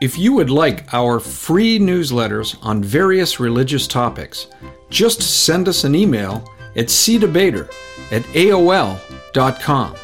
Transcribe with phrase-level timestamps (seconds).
[0.00, 4.46] If you would like our free newsletters on various religious topics,
[4.88, 6.42] just send us an email
[6.74, 7.68] at cdebater
[8.10, 9.94] at aol.com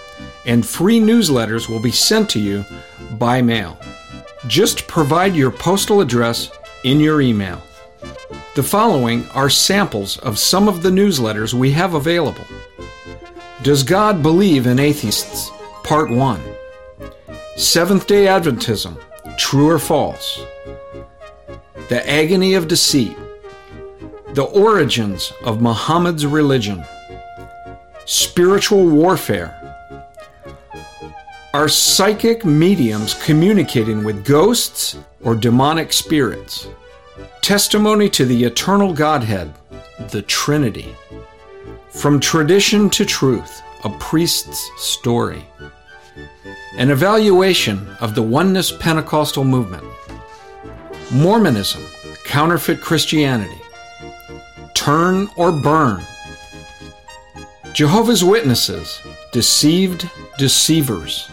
[0.45, 2.63] and free newsletters will be sent to you
[3.19, 3.79] by mail.
[4.47, 6.51] Just provide your postal address
[6.85, 7.63] in your email.
[8.55, 12.45] The following are samples of some of the newsletters we have available.
[13.63, 15.51] Does God Believe in Atheists?
[15.85, 16.41] Part 1.
[17.57, 19.01] Seventh day Adventism
[19.37, 20.41] True or False?
[21.89, 23.17] The Agony of Deceit.
[24.33, 26.85] The Origins of Muhammad's Religion.
[28.07, 29.53] Spiritual Warfare.
[31.53, 36.69] Are psychic mediums communicating with ghosts or demonic spirits?
[37.41, 39.53] Testimony to the eternal Godhead,
[40.11, 40.95] the Trinity.
[41.91, 45.47] From tradition to truth, a priest's story.
[46.79, 49.83] An evaluation of the Oneness Pentecostal movement.
[51.11, 51.83] Mormonism,
[52.27, 53.59] counterfeit Christianity.
[54.75, 56.05] Turn or burn.
[57.73, 59.01] Jehovah's Witnesses,
[59.33, 61.31] deceived deceivers.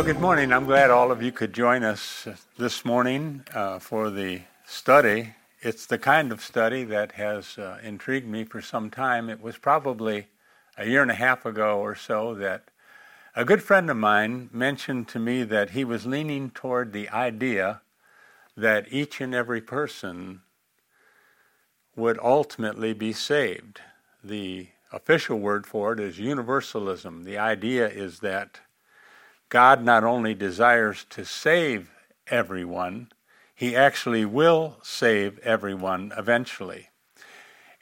[0.00, 0.50] Well, good morning.
[0.50, 5.34] I'm glad all of you could join us this morning uh, for the study.
[5.60, 9.28] It's the kind of study that has uh, intrigued me for some time.
[9.28, 10.28] It was probably
[10.78, 12.70] a year and a half ago or so that
[13.36, 17.82] a good friend of mine mentioned to me that he was leaning toward the idea
[18.56, 20.40] that each and every person
[21.94, 23.82] would ultimately be saved.
[24.24, 27.24] The official word for it is universalism.
[27.24, 28.60] The idea is that
[29.50, 31.90] God not only desires to save
[32.28, 33.10] everyone,
[33.54, 36.88] he actually will save everyone eventually.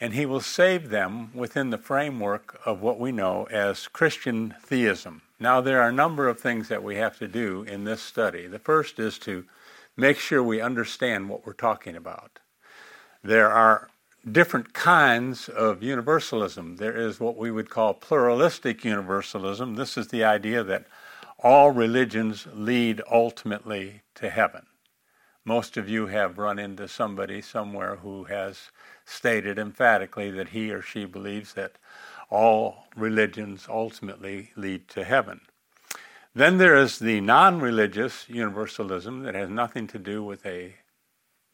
[0.01, 5.23] And he will save them within the framework of what we know as Christian theism.
[5.39, 8.47] Now, there are a number of things that we have to do in this study.
[8.47, 9.45] The first is to
[9.97, 12.39] make sure we understand what we're talking about.
[13.23, 13.89] There are
[14.31, 16.77] different kinds of universalism.
[16.77, 19.75] There is what we would call pluralistic universalism.
[19.75, 20.87] This is the idea that
[21.39, 24.67] all religions lead ultimately to heaven.
[25.45, 28.71] Most of you have run into somebody somewhere who has
[29.05, 31.73] stated emphatically that he or she believes that
[32.31, 35.41] all religions ultimately lead to heaven.
[36.35, 40.75] Then there is the non religious universalism that has nothing to do with a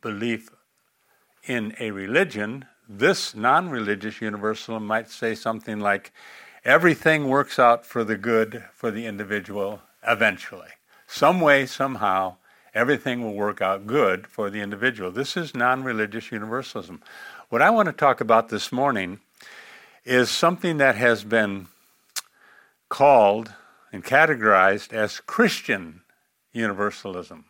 [0.03, 0.51] belief
[1.47, 2.67] in a religion.
[2.89, 6.13] This non religious universalism might say something like
[6.65, 10.71] everything works out for the good for the individual eventually.
[11.07, 12.37] Some way, somehow,
[12.75, 15.11] everything will work out good for the individual.
[15.11, 17.03] This is non religious universalism.
[17.51, 19.21] What I want to talk about this morning
[20.05, 21.69] is something that has been
[22.89, 23.53] called
[23.93, 26.03] and categorized as Christian
[26.53, 27.45] universalism.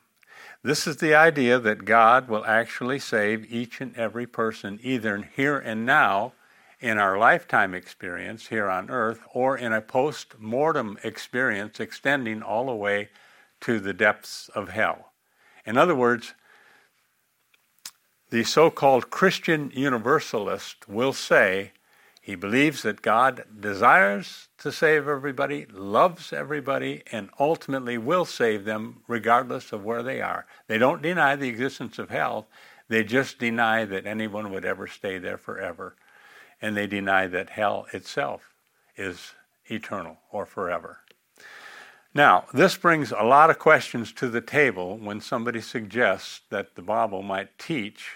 [0.62, 5.58] This is the idea that God will actually save each and every person, either here
[5.58, 6.32] and now
[6.84, 12.66] in our lifetime experience here on earth or in a post mortem experience extending all
[12.66, 13.08] the way
[13.58, 15.12] to the depths of hell.
[15.64, 16.34] In other words,
[18.28, 21.72] the so called Christian universalist will say
[22.20, 29.00] he believes that God desires to save everybody, loves everybody, and ultimately will save them
[29.08, 30.44] regardless of where they are.
[30.66, 32.46] They don't deny the existence of hell,
[32.88, 35.96] they just deny that anyone would ever stay there forever
[36.64, 38.54] and they deny that hell itself
[38.96, 39.34] is
[39.66, 41.00] eternal or forever.
[42.14, 46.80] Now, this brings a lot of questions to the table when somebody suggests that the
[46.80, 48.12] Bible might teach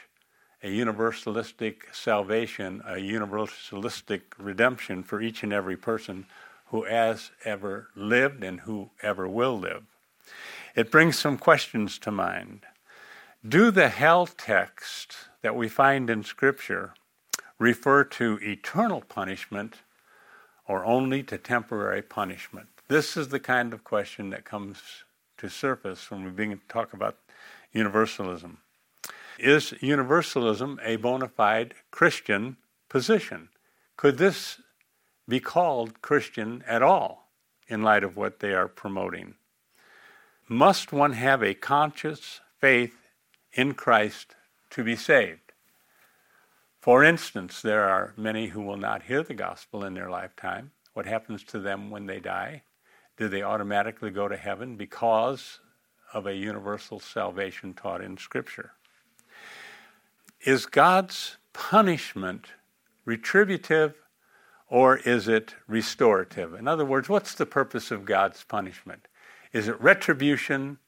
[0.62, 6.24] a universalistic salvation, a universalistic redemption for each and every person
[6.68, 9.82] who has ever lived and who ever will live.
[10.74, 12.62] It brings some questions to mind.
[13.46, 16.94] Do the hell texts that we find in Scripture
[17.58, 19.76] refer to eternal punishment
[20.66, 22.68] or only to temporary punishment?
[22.88, 25.04] This is the kind of question that comes
[25.38, 27.16] to surface when we begin to talk about
[27.72, 28.58] universalism.
[29.38, 32.56] Is universalism a bona fide Christian
[32.88, 33.50] position?
[33.96, 34.60] Could this
[35.28, 37.28] be called Christian at all
[37.68, 39.34] in light of what they are promoting?
[40.48, 42.96] Must one have a conscious faith
[43.52, 44.34] in Christ
[44.70, 45.47] to be saved?
[46.88, 50.70] For instance, there are many who will not hear the gospel in their lifetime.
[50.94, 52.62] What happens to them when they die?
[53.18, 55.60] Do they automatically go to heaven because
[56.14, 58.72] of a universal salvation taught in Scripture?
[60.46, 62.46] Is God's punishment
[63.04, 63.96] retributive
[64.66, 66.54] or is it restorative?
[66.54, 69.08] In other words, what's the purpose of God's punishment?
[69.52, 70.78] Is it retribution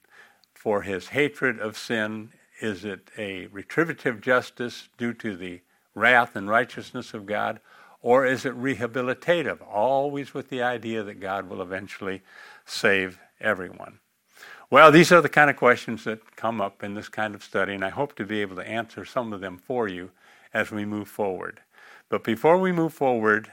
[0.54, 2.32] for his hatred of sin?
[2.62, 5.60] Is it a retributive justice due to the
[5.94, 7.60] wrath and righteousness of God?
[8.02, 12.22] Or is it rehabilitative, always with the idea that God will eventually
[12.64, 13.98] save everyone?
[14.70, 17.74] Well, these are the kind of questions that come up in this kind of study,
[17.74, 20.12] and I hope to be able to answer some of them for you
[20.54, 21.60] as we move forward.
[22.08, 23.50] But before we move forward,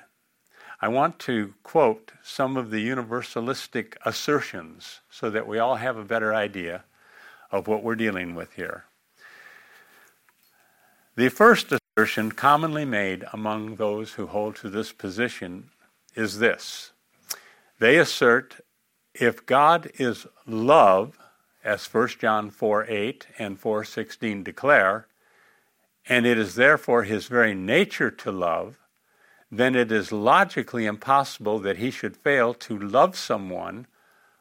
[0.80, 6.04] I want to quote some of the universalistic assertions so that we all have a
[6.04, 6.83] better idea
[7.51, 8.86] of what we're dealing with here.
[11.16, 15.67] The first assertion commonly made among those who hold to this position
[16.15, 16.91] is this
[17.79, 18.61] they assert
[19.15, 21.17] if God is love,
[21.63, 25.07] as 1 John 4 8 and 4 16 declare,
[26.07, 28.77] and it is therefore his very nature to love,
[29.51, 33.88] then it is logically impossible that he should fail to love someone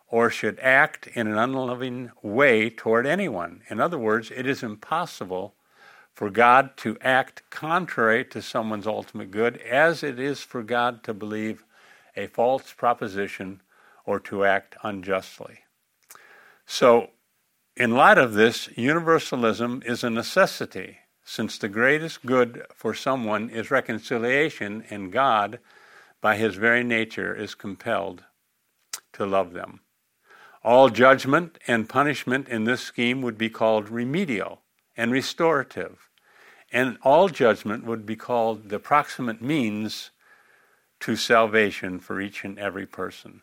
[0.08, 3.62] or should act in an unloving way toward anyone.
[3.70, 5.55] In other words, it is impossible
[6.16, 11.12] for God to act contrary to someone's ultimate good, as it is for God to
[11.12, 11.62] believe
[12.16, 13.60] a false proposition
[14.06, 15.58] or to act unjustly.
[16.64, 17.10] So,
[17.76, 23.70] in light of this, universalism is a necessity since the greatest good for someone is
[23.70, 25.58] reconciliation, and God,
[26.22, 28.24] by his very nature, is compelled
[29.12, 29.80] to love them.
[30.64, 34.62] All judgment and punishment in this scheme would be called remedial
[34.96, 36.05] and restorative,
[36.72, 40.10] and all judgment would be called the proximate means
[41.00, 43.42] to salvation for each and every person.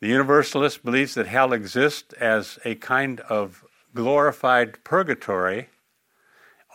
[0.00, 3.64] The Universalist believes that hell exists as a kind of
[3.94, 5.68] glorified purgatory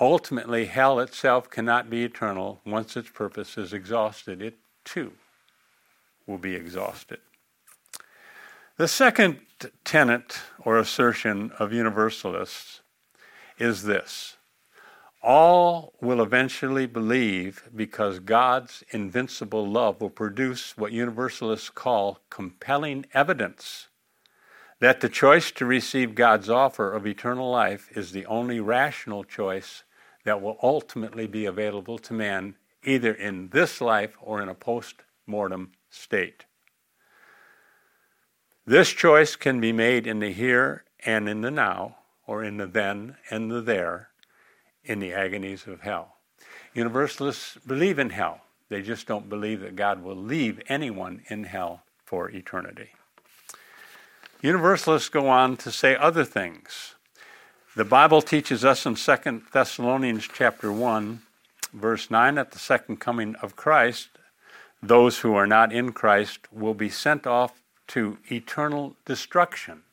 [0.02, 2.60] Ultimately, hell itself cannot be eternal.
[2.66, 5.14] Once its purpose is exhausted, it too
[6.26, 7.20] will be exhausted.
[8.78, 9.42] The second
[9.86, 12.82] tenet or assertion of universalists
[13.60, 14.38] is this
[15.24, 23.88] all will eventually believe because God's invincible love will produce what universalists call compelling evidence
[24.82, 29.84] that the choice to receive God's offer of eternal life is the only rational choice
[30.26, 35.04] that will ultimately be available to man either in this life or in a post
[35.28, 36.46] mortem state.
[38.66, 42.68] This choice can be made in the here and in the now, or in the
[42.68, 44.10] then and the there,
[44.84, 46.18] in the agonies of hell.
[46.74, 51.84] Universalists believe in hell, they just don't believe that God will leave anyone in hell
[52.06, 52.90] for eternity.
[54.42, 56.96] Universalists go on to say other things.
[57.76, 61.22] The Bible teaches us in 2 Thessalonians chapter 1,
[61.74, 64.10] verse 9, at the second coming of Christ,
[64.82, 69.84] those who are not in Christ will be sent off to eternal destruction.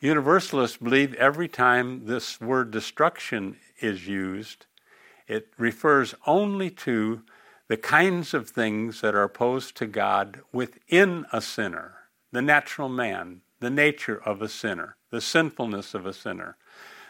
[0.00, 4.66] Universalists believe every time this word destruction is used,
[5.26, 7.22] it refers only to
[7.68, 11.96] the kinds of things that are opposed to God within a sinner,
[12.32, 16.56] the natural man, the nature of a sinner, the sinfulness of a sinner.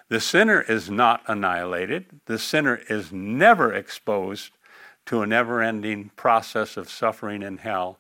[0.08, 2.20] The sinner is not annihilated.
[2.26, 4.52] The sinner is never exposed
[5.06, 7.98] to a never ending process of suffering in hell.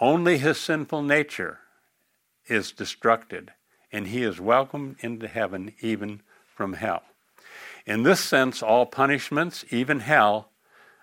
[0.00, 1.60] Only his sinful nature
[2.46, 3.50] is destructed,
[3.90, 6.22] and he is welcomed into heaven even
[6.54, 7.02] from hell.
[7.86, 10.50] In this sense, all punishments, even hell,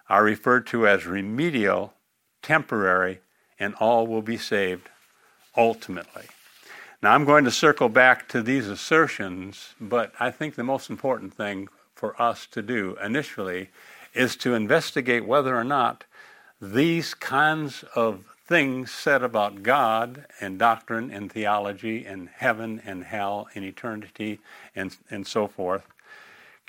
[0.07, 1.93] are referred to as remedial,
[2.41, 3.19] temporary,
[3.59, 4.89] and all will be saved
[5.55, 6.25] ultimately.
[7.01, 11.33] Now, I'm going to circle back to these assertions, but I think the most important
[11.33, 13.69] thing for us to do initially
[14.13, 16.05] is to investigate whether or not
[16.62, 23.48] these kinds of things said about God and doctrine and theology and heaven and hell
[23.53, 24.39] and eternity
[24.75, 25.86] and, and so forth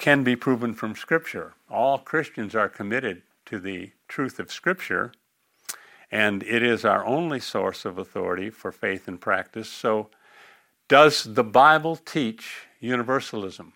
[0.01, 1.53] can be proven from Scripture.
[1.71, 5.13] All Christians are committed to the truth of Scripture,
[6.11, 9.69] and it is our only source of authority for faith and practice.
[9.69, 10.09] So,
[10.89, 13.75] does the Bible teach universalism?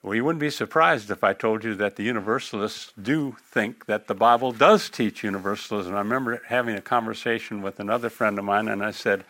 [0.00, 4.06] Well, you wouldn't be surprised if I told you that the Universalists do think that
[4.06, 5.94] the Bible does teach universalism.
[5.94, 9.24] I remember having a conversation with another friend of mine, and I said,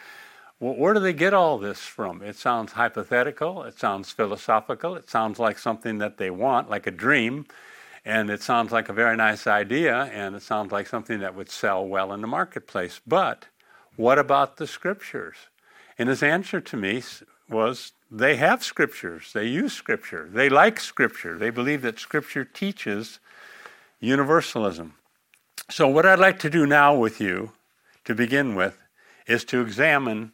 [0.61, 2.23] Well, where do they get all this from?
[2.23, 6.93] It sounds hypothetical, it sounds philosophical, it sounds like something that they want, like a
[6.93, 7.47] dream,
[8.05, 11.51] and it sounds like a very nice idea, and it sounds like something that would
[11.51, 13.01] sell well in the marketplace.
[13.07, 13.47] But
[13.97, 15.37] what about the scriptures?
[15.99, 17.03] And his answer to me
[17.49, 23.19] was they have scriptures, they use scripture, they like scripture, they believe that scripture teaches
[24.01, 24.95] universalism.
[25.69, 27.53] So, what I'd like to do now with you
[28.05, 28.79] to begin with
[29.27, 30.33] is to examine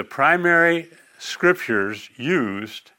[0.00, 0.88] the primary
[1.18, 2.90] scriptures used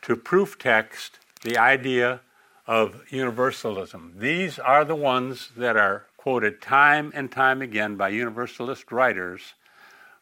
[0.00, 2.22] to proof text the idea
[2.66, 4.14] of universalism.
[4.16, 9.52] These are the ones that are quoted time and time again by universalist writers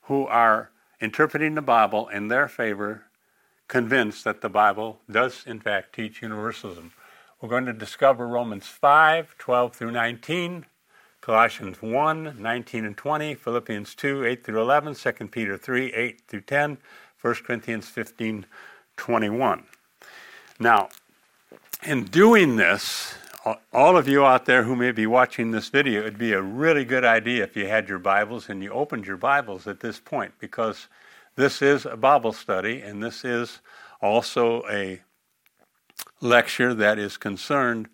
[0.09, 3.05] who are interpreting the Bible in their favor
[3.69, 6.91] convinced that the Bible does, in fact, teach universalism.
[7.41, 10.67] We're going to discover Romans 5 12 through 19,
[11.21, 16.41] Colossians 1 19 and 20, Philippians 2 8 through 11, 2 Peter 3 8 through
[16.41, 16.79] 10,
[17.21, 18.47] 1 Corinthians 15
[18.97, 19.65] 21.
[20.59, 20.89] Now,
[21.83, 23.15] in doing this,
[23.73, 26.85] all of you out there who may be watching this video, it'd be a really
[26.85, 30.33] good idea if you had your Bibles and you opened your Bibles at this point
[30.39, 30.89] because
[31.37, 33.61] this is a Bible study, and this is
[34.03, 35.01] also a
[36.21, 37.89] lecture that is concerned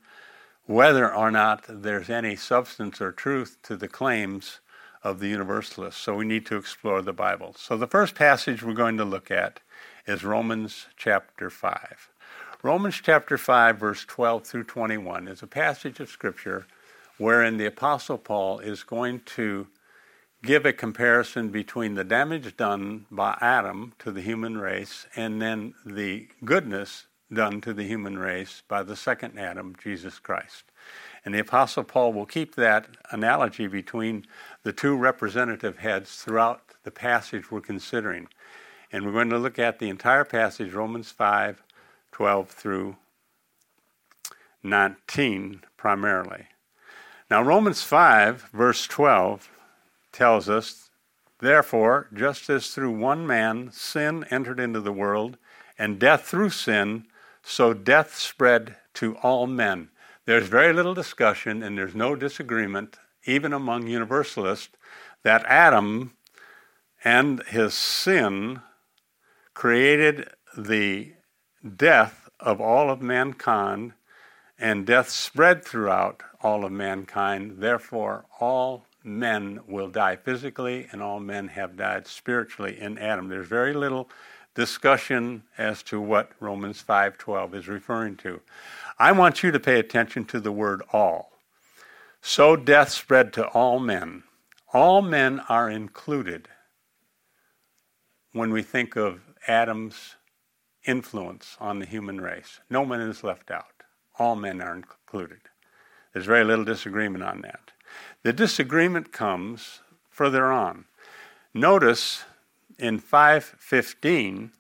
[0.67, 4.61] whether or not there's any substance or truth to the claims
[5.03, 6.01] of the Universalists.
[6.01, 7.55] So we need to explore the Bible.
[7.57, 9.61] So the first passage we're going to look at
[10.07, 12.11] is Romans chapter 5.
[12.63, 16.67] Romans chapter 5, verse 12 through 21 is a passage of Scripture
[17.19, 19.69] wherein the Apostle Paul is going to
[20.43, 25.75] give a comparison between the damage done by Adam to the human race and then
[25.85, 30.65] the goodness done to the human race by the second Adam, Jesus Christ.
[31.25, 34.27] And the Apostle Paul will keep that analogy between
[34.63, 38.29] the two representative heads throughout the passage we're considering.
[38.93, 41.63] And we're going to look at the entire passage, Romans 5
[42.13, 42.97] 12 through
[44.63, 46.47] 19, primarily.
[47.31, 49.51] Now, Romans 5, verse 12,
[50.13, 50.89] tells us,
[51.41, 55.37] Therefore, just as through one man sin entered into the world,
[55.79, 57.05] and death through sin,
[57.49, 59.89] so death spread to all men.
[60.25, 64.77] There's very little discussion and there's no disagreement, even among universalists,
[65.23, 66.17] that Adam
[67.05, 68.61] and his sin
[69.55, 71.13] created the
[71.77, 73.93] death of all of mankind,
[74.59, 77.59] and death spread throughout all of mankind.
[77.59, 83.29] Therefore, all men will die physically and all men have died spiritually in Adam.
[83.29, 84.11] There's very little
[84.57, 88.41] discussion as to what Romans 5:12 is referring to.
[88.99, 91.39] I want you to pay attention to the word all.
[92.21, 94.25] So death spread to all men.
[94.73, 96.49] All men are included
[98.33, 100.17] when we think of Adam's
[100.85, 102.61] influence on the human race.
[102.69, 103.83] No man is left out.
[104.19, 105.41] All men are included.
[106.13, 107.73] There's very little disagreement on that.
[108.23, 110.87] The disagreement comes further on.
[111.53, 112.25] Notice
[112.79, 114.53] in 515,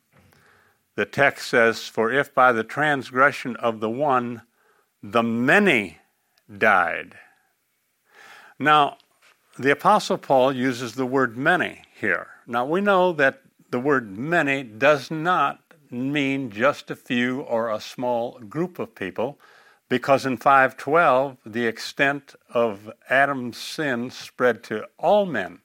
[0.94, 4.42] the text says, For if by the transgression of the one
[5.02, 5.98] the many
[6.56, 7.16] died.
[8.58, 8.96] Now,
[9.58, 12.28] the Apostle Paul uses the word many here.
[12.46, 17.80] Now, we know that the word many does not mean just a few or a
[17.80, 19.38] small group of people
[19.88, 25.60] because in 512 the extent of Adam's sin spread to all men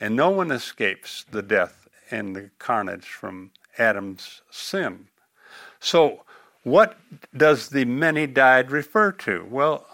[0.00, 5.08] and no one escapes the death and the carnage from Adam's sin.
[5.80, 6.22] So
[6.62, 6.98] what
[7.36, 9.46] does the many died refer to?
[9.48, 9.86] Well,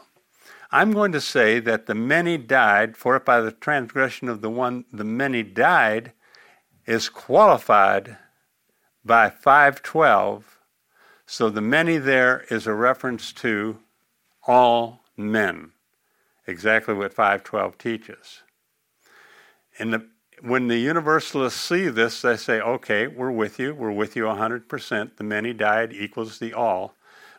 [0.71, 4.50] I'm going to say that the many died, for it by the transgression of the
[4.50, 6.12] one the many died
[6.87, 8.19] is qualified
[9.05, 10.59] by 512
[11.31, 13.81] so the many there is a reference to
[14.47, 15.73] all men,
[16.47, 18.43] exactly what 512 teaches.
[19.78, 20.06] And the,
[20.40, 23.75] when the universalists see this, they say, okay, we're with you.
[23.75, 25.16] We're with you 100%.
[25.16, 26.94] The many died equals the all.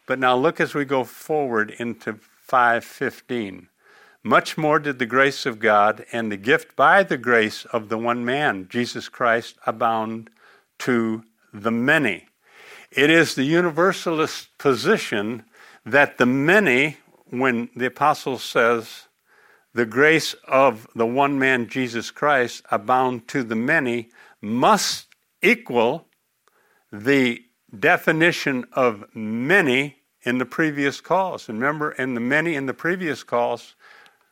[0.06, 3.70] But now look as we go forward into 515.
[4.24, 7.98] Much more did the grace of God and the gift by the grace of the
[7.98, 10.30] one man, Jesus Christ, abound
[10.80, 12.28] to the many.
[12.92, 15.46] It is the universalist position
[15.86, 16.98] that the many,
[17.30, 19.08] when the apostle says,
[19.74, 24.10] the grace of the one man, Jesus Christ, abound to the many,
[24.42, 25.08] must
[25.42, 26.08] equal
[26.92, 27.44] the
[27.78, 31.48] definition of many in the previous calls.
[31.48, 33.76] And remember, in the many in the previous calls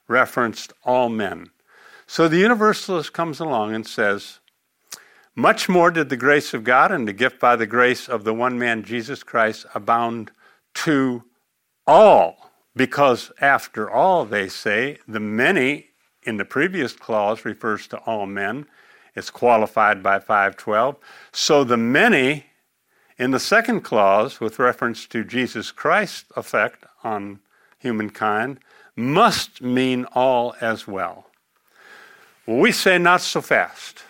[0.07, 1.51] referenced all men.
[2.07, 4.39] So the universalist comes along and says,
[5.35, 8.33] Much more did the grace of God and the gift by the grace of the
[8.33, 10.31] one man, Jesus Christ, abound
[10.73, 11.23] to
[11.85, 12.46] all
[12.77, 15.87] because, after all, they say, the many
[16.23, 18.67] in the previous clause refers to all men.
[19.15, 20.95] It's qualified by 512.
[21.31, 22.45] So the many
[23.17, 27.39] in the second clause, with reference to Jesus Christ's effect on
[27.79, 28.59] humankind,
[28.95, 31.25] must mean all as well.
[32.45, 34.03] well we say not so fast.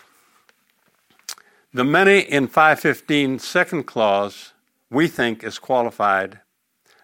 [1.72, 4.52] The many in 515 second clause
[4.90, 6.40] we think is qualified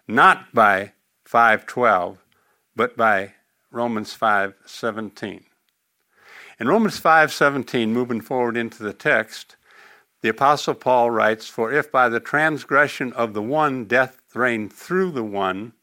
[0.07, 0.93] not by
[1.35, 2.19] 5:12,
[2.77, 3.33] but by
[3.69, 5.43] Romans 5:17.
[6.61, 9.57] In Romans 5:17, moving forward into the text,
[10.21, 15.11] the apostle Paul writes, "For if by the transgression of the one death reigned through
[15.11, 15.73] the one,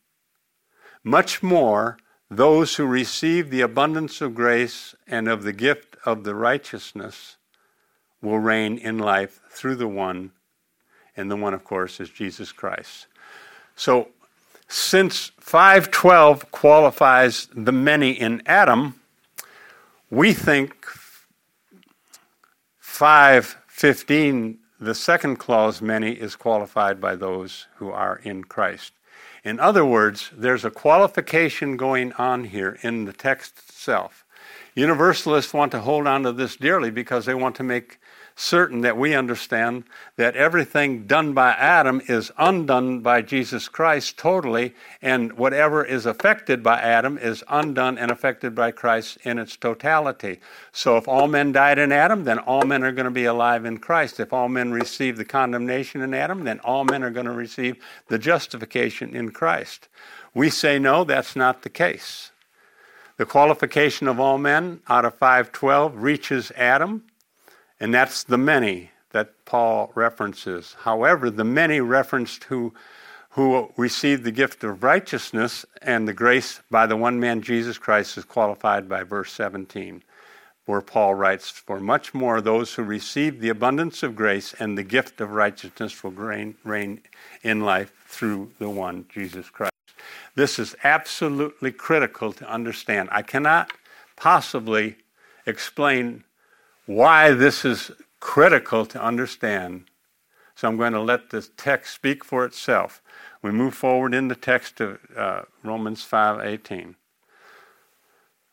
[1.04, 1.99] much more
[2.30, 7.37] those who receive the abundance of grace and of the gift of the righteousness
[8.23, 10.32] will reign in life through the one,
[11.14, 13.06] and the one, of course, is Jesus Christ."
[13.76, 14.14] So
[14.73, 19.00] since 512 qualifies the many in Adam,
[20.11, 20.87] we think
[22.79, 28.92] 515, the second clause, many, is qualified by those who are in Christ.
[29.44, 34.25] In other words, there's a qualification going on here in the text itself.
[34.75, 37.99] Universalists want to hold on to this dearly because they want to make
[38.35, 39.85] certain that we understand
[40.16, 46.62] that everything done by Adam is undone by Jesus Christ totally, and whatever is affected
[46.62, 50.40] by Adam is undone and affected by Christ in its totality.
[50.73, 53.64] So if all men died in Adam, then all men are going to be alive
[53.64, 54.21] in Christ.
[54.21, 57.77] If all men receive the condemnation in Adam, then all men are going to receive
[58.09, 59.88] the justification in Christ.
[60.35, 62.31] We say no, that's not the case.
[63.18, 67.05] The qualification of all men out of 512 reaches Adam
[67.83, 70.77] and that's the many that Paul references.
[70.83, 72.73] However, the many referenced who,
[73.31, 78.16] who received the gift of righteousness and the grace by the one man Jesus Christ
[78.16, 80.01] is qualified by verse 17,
[80.64, 84.85] where Paul writes, For much more those who receive the abundance of grace and the
[84.85, 87.01] gift of righteousness will reign, reign
[87.42, 89.73] in life through the one, Jesus Christ.
[90.37, 93.09] This is absolutely critical to understand.
[93.11, 93.73] I cannot
[94.14, 94.99] possibly
[95.47, 96.23] explain
[96.94, 99.85] why this is critical to understand.
[100.55, 103.02] So I'm going to let the text speak for itself.
[103.42, 106.94] We move forward in the text of uh, Romans 5:18.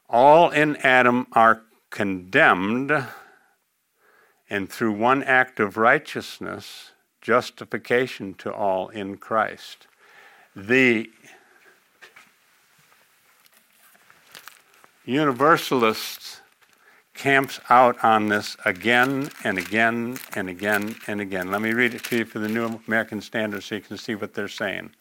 [0.09, 2.91] All in Adam are condemned,
[4.49, 9.85] and through one act of righteousness, justification to all in Christ.
[10.55, 11.11] The
[15.05, 16.38] Universalists
[17.19, 21.51] camps out on this again and again and again and again.
[21.51, 24.15] Let me read it to you for the New American Standard so you can see
[24.15, 24.91] what they're saying.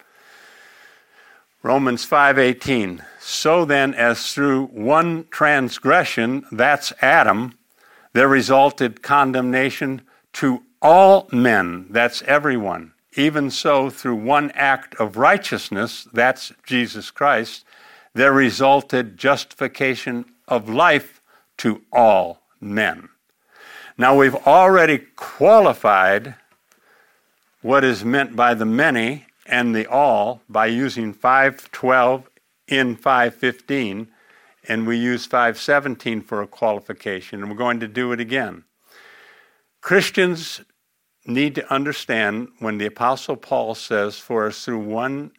[1.62, 7.56] Romans 5:18 So then as through one transgression that's Adam
[8.14, 10.02] there resulted condemnation
[10.34, 17.64] to all men that's everyone even so through one act of righteousness that's Jesus Christ
[18.12, 21.17] there resulted justification of life
[21.58, 23.08] to all men.
[23.96, 26.36] Now, we've already qualified
[27.62, 32.28] what is meant by the many and the all by using 512
[32.68, 34.08] in 515,
[34.68, 38.64] and we use 517 for a qualification, and we're going to do it again.
[39.80, 40.60] Christians
[41.26, 45.32] need to understand when the Apostle Paul says, For us through one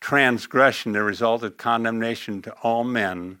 [0.00, 3.38] transgression there resulted condemnation to all men,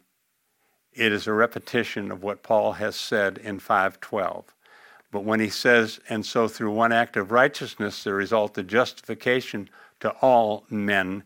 [0.94, 4.54] it is a repetition of what Paul has said in 512.
[5.10, 9.68] But when he says, and so through one act of righteousness there resulted justification
[10.00, 11.22] to all men,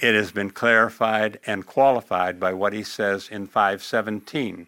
[0.00, 4.66] it has been clarified and qualified by what he says in 517.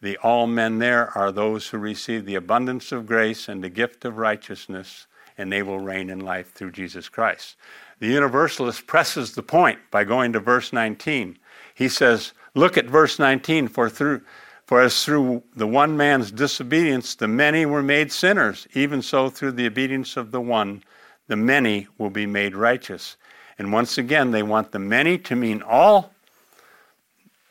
[0.00, 4.04] The all men there are those who receive the abundance of grace and the gift
[4.04, 5.06] of righteousness,
[5.38, 7.56] and they will reign in life through Jesus Christ.
[8.00, 11.38] The Universalist presses the point by going to verse 19.
[11.74, 14.22] He says, Look at verse 19, for through
[14.66, 19.52] for as through the one man's disobedience the many were made sinners, even so through
[19.52, 20.82] the obedience of the one
[21.26, 23.16] the many will be made righteous.
[23.58, 26.12] And once again, they want the many to mean all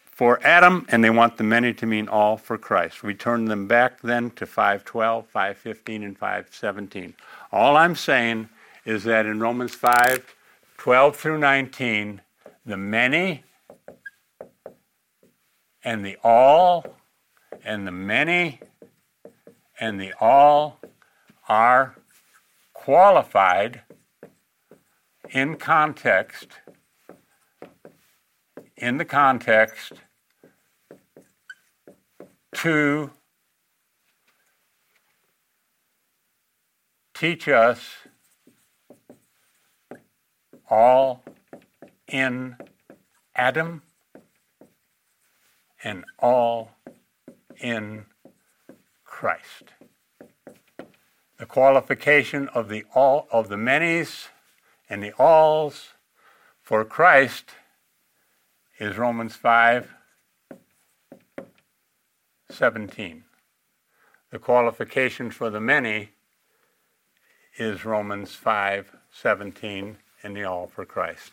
[0.05, 3.03] for Adam, and they want the many to mean all for Christ.
[3.03, 7.15] We turn them back then to 512, 515, and 517.
[7.51, 8.49] All I'm saying
[8.85, 10.35] is that in Romans 5,
[10.77, 12.21] 12 through 19,
[12.65, 13.43] the many
[15.83, 16.85] and the all
[17.63, 18.59] and the many
[19.79, 20.79] and the all
[21.47, 21.95] are
[22.73, 23.81] qualified
[25.29, 26.47] in context,
[28.77, 29.93] in the context,
[32.53, 33.11] to
[37.13, 37.79] teach us
[40.69, 41.23] all
[42.07, 42.55] in
[43.35, 43.81] Adam
[45.83, 46.71] and all
[47.59, 48.05] in
[49.03, 49.73] Christ.
[51.37, 54.27] The qualification of the all of the manys
[54.89, 55.89] and the alls
[56.61, 57.51] for Christ
[58.79, 59.89] is Romans 5
[62.49, 63.23] 17.
[64.29, 66.09] The qualification for the many
[67.57, 71.31] is Romans 5 17 and the all for Christ.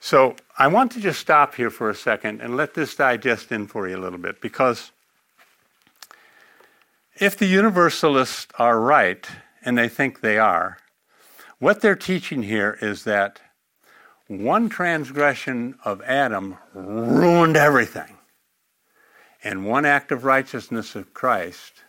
[0.00, 3.66] So I want to just stop here for a second and let this digest in
[3.66, 4.92] for you a little bit because
[7.16, 9.26] if the universalists are right,
[9.64, 10.78] and they think they are,
[11.58, 13.40] what they're teaching here is that
[14.28, 18.16] one transgression of Adam ruined everything.
[19.42, 21.82] And one act of righteousness of Christ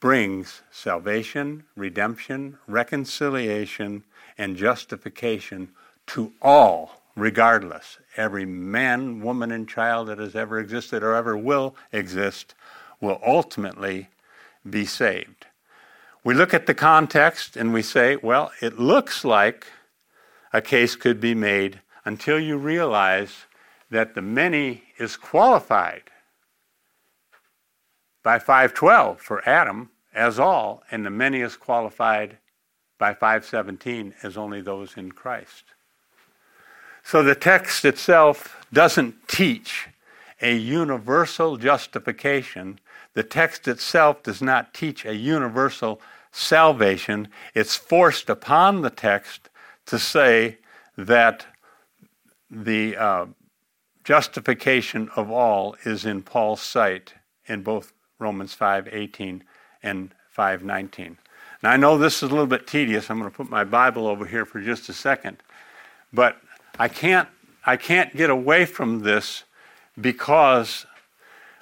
[0.00, 4.04] brings salvation, redemption, reconciliation,
[4.36, 5.70] and justification
[6.08, 7.98] to all, regardless.
[8.16, 12.54] Every man, woman, and child that has ever existed or ever will exist
[13.00, 14.08] will ultimately
[14.68, 15.46] be saved.
[16.24, 19.66] We look at the context and we say, well, it looks like
[20.52, 23.46] a case could be made until you realize
[23.90, 26.04] that the many is qualified
[28.22, 32.38] by 512 for Adam as all, and the many is qualified
[32.98, 35.73] by 517 as only those in Christ.
[37.04, 39.88] So the text itself doesn't teach
[40.40, 42.80] a universal justification
[43.14, 46.00] the text itself does not teach a universal
[46.32, 47.28] salvation.
[47.54, 49.48] It's forced upon the text
[49.86, 50.58] to say
[50.96, 51.46] that
[52.50, 53.26] the uh,
[54.02, 57.14] justification of all is in Paul's sight
[57.46, 59.42] in both Romans 5:18
[59.82, 61.16] and 5:19.
[61.62, 63.10] Now I know this is a little bit tedious.
[63.10, 65.36] I'm going to put my Bible over here for just a second.
[66.12, 66.36] But
[66.78, 67.28] I can't
[67.66, 69.44] I can't get away from this
[69.98, 70.84] because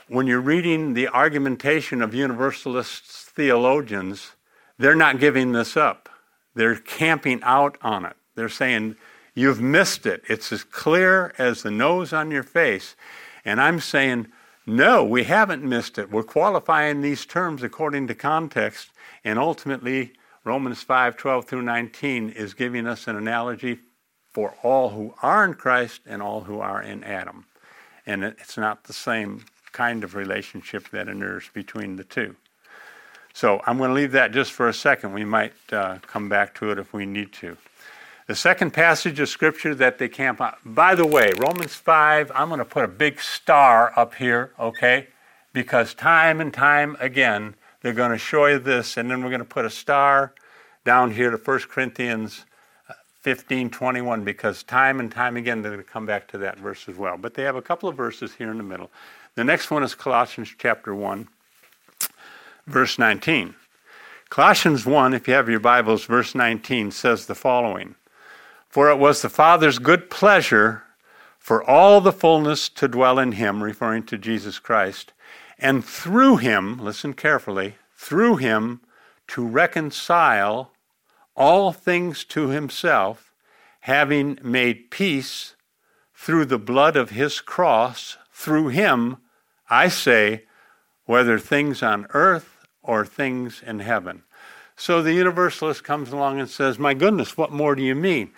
[0.09, 4.33] when you're reading the argumentation of Universalist theologians,
[4.79, 6.09] they're not giving this up.
[6.55, 8.17] They're camping out on it.
[8.35, 8.97] They're saying,
[9.35, 10.23] You've missed it.
[10.29, 12.97] It's as clear as the nose on your face.
[13.45, 14.29] And I'm saying,
[14.67, 16.11] No, we haven't missed it.
[16.11, 18.91] We're qualifying these terms according to context.
[19.25, 20.13] And ultimately,
[20.45, 23.79] Romans 5 12 through 19 is giving us an analogy
[24.33, 27.45] for all who are in Christ and all who are in Adam.
[28.07, 32.37] And it's not the same kind of relationship that inures between the two.
[33.35, 35.13] So I'm going to leave that just for a second.
[35.13, 37.57] We might uh, come back to it if we need to.
[38.27, 42.49] The second passage of scripture that they camp on, by the way, Romans 5, I'm
[42.49, 45.09] going to put a big star up here, okay?
[45.53, 49.41] Because time and time again, they're going to show you this, and then we're going
[49.41, 50.35] to put a star
[50.85, 52.45] down here to 1 Corinthians
[53.23, 56.89] 15 21, because time and time again, they're going to come back to that verse
[56.89, 57.17] as well.
[57.17, 58.91] But they have a couple of verses here in the middle.
[59.37, 61.29] The next one is Colossians chapter 1,
[62.67, 63.55] verse 19.
[64.29, 67.95] Colossians 1, if you have your Bibles, verse 19 says the following
[68.69, 70.83] For it was the Father's good pleasure
[71.39, 75.13] for all the fullness to dwell in him, referring to Jesus Christ,
[75.59, 78.81] and through him, listen carefully, through him
[79.29, 80.73] to reconcile
[81.37, 83.33] all things to himself,
[83.81, 85.55] having made peace
[86.15, 89.17] through the blood of his cross, through him
[89.73, 90.45] I say,
[91.07, 94.23] whether things on earth or things in heaven.
[94.77, 98.33] So the universalist comes along and says, My goodness, what more do you mean?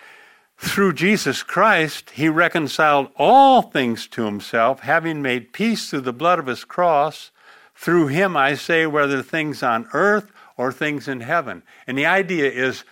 [0.57, 6.39] Through Jesus Christ, he reconciled all things to himself, having made peace through the blood
[6.39, 7.33] of his cross.
[7.75, 11.63] Through him, I say, whether things on earth or things in heaven.
[11.87, 12.85] And the idea is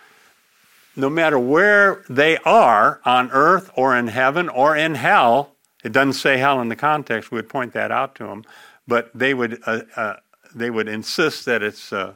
[0.95, 6.13] no matter where they are on earth or in heaven or in hell, it doesn't
[6.13, 8.43] say hell in the context, we would point that out to them,
[8.87, 10.15] but they would, uh, uh,
[10.53, 12.13] they would insist that it's, uh,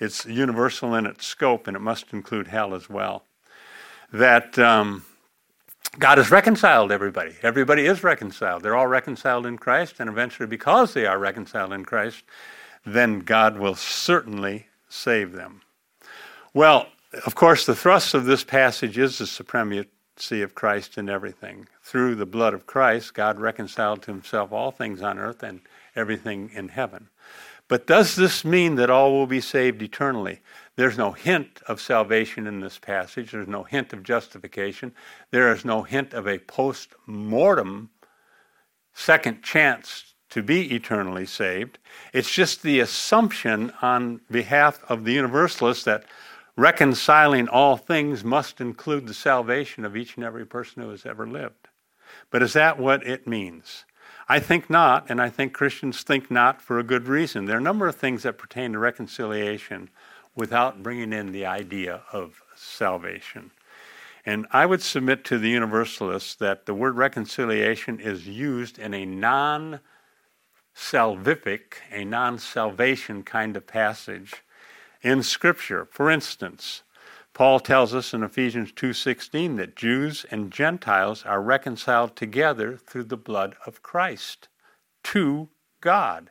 [0.00, 3.24] it's universal in its scope and it must include hell as well.
[4.12, 5.04] That um,
[5.98, 7.34] God has reconciled everybody.
[7.42, 8.62] Everybody is reconciled.
[8.62, 12.22] They're all reconciled in Christ, and eventually, because they are reconciled in Christ,
[12.86, 15.62] then God will certainly save them.
[16.54, 16.88] Well,
[17.26, 21.68] of course, the thrust of this passage is the supremacy of Christ in everything.
[21.82, 25.60] Through the blood of Christ, God reconciled to himself all things on earth and
[25.96, 27.08] everything in heaven.
[27.68, 30.40] But does this mean that all will be saved eternally?
[30.76, 33.32] There's no hint of salvation in this passage.
[33.32, 34.94] There's no hint of justification.
[35.30, 37.90] There is no hint of a post mortem
[38.94, 41.78] second chance to be eternally saved.
[42.12, 46.04] It's just the assumption on behalf of the universalists that
[46.56, 51.26] reconciling all things must include the salvation of each and every person who has ever
[51.26, 51.68] lived.
[52.30, 53.84] But is that what it means?
[54.28, 57.46] I think not, and I think Christians think not for a good reason.
[57.46, 59.88] There are a number of things that pertain to reconciliation
[60.36, 63.50] without bringing in the idea of salvation.
[64.26, 69.06] And I would submit to the Universalists that the word reconciliation is used in a
[69.06, 69.80] non
[70.78, 74.42] salvific, a non salvation kind of passage
[75.02, 75.86] in Scripture.
[75.90, 76.82] For instance,
[77.34, 83.16] Paul tells us in Ephesians 2:16 that Jews and Gentiles are reconciled together through the
[83.16, 84.48] blood of Christ
[85.04, 85.48] to
[85.80, 86.30] God.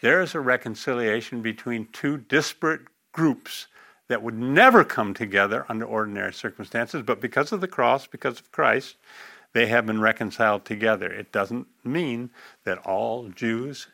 [0.00, 2.82] There is a reconciliation between two disparate
[3.12, 3.66] groups
[4.06, 8.50] that would never come together under ordinary circumstances, but because of the cross, because of
[8.52, 8.96] Christ,
[9.52, 11.10] they have been reconciled together.
[11.10, 12.30] It doesn't mean
[12.64, 13.88] that all Jews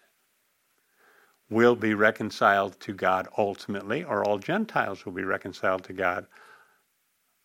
[1.51, 6.27] will be reconciled to God ultimately, or all Gentiles will be reconciled to God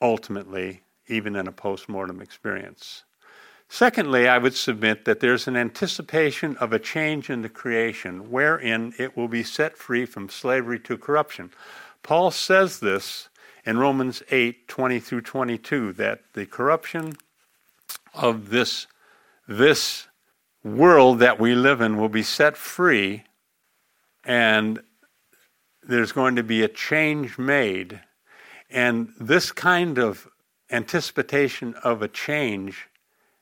[0.02, 3.04] ultimately, even in a post mortem experience.
[3.68, 8.94] Secondly, I would submit that there's an anticipation of a change in the creation wherein
[8.98, 11.52] it will be set free from slavery to corruption.
[12.02, 13.30] Paul says this
[13.64, 17.14] in Romans 8 20 through 22 that the corruption
[18.14, 18.88] of this,
[19.48, 20.08] this
[20.64, 23.24] world that we live in will be set free
[24.26, 24.80] and
[25.84, 28.00] there's going to be a change made.
[28.70, 30.28] And this kind of
[30.70, 32.88] anticipation of a change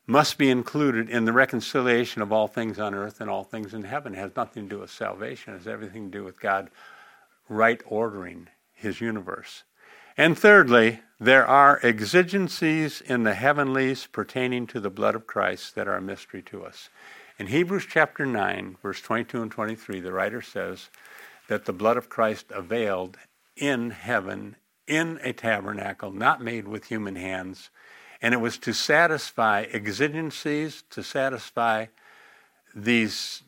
[0.06, 3.84] must be included in the reconciliation of all things on earth and all things in
[3.84, 4.14] heaven.
[4.14, 6.70] It has nothing to do with salvation, it has everything to do with God
[7.50, 9.64] right ordering his universe.
[10.16, 15.88] And thirdly, there are exigencies in the heavenlies pertaining to the blood of Christ that
[15.88, 16.90] are a mystery to us.
[17.40, 20.90] In Hebrews chapter 9, verse 22 and 23, the writer says
[21.48, 23.18] that the blood of Christ availed
[23.56, 27.72] in heaven, in a tabernacle, not made with human hands,
[28.22, 31.88] and it was to satisfy exigencies, to satisfy
[32.76, 33.44] these,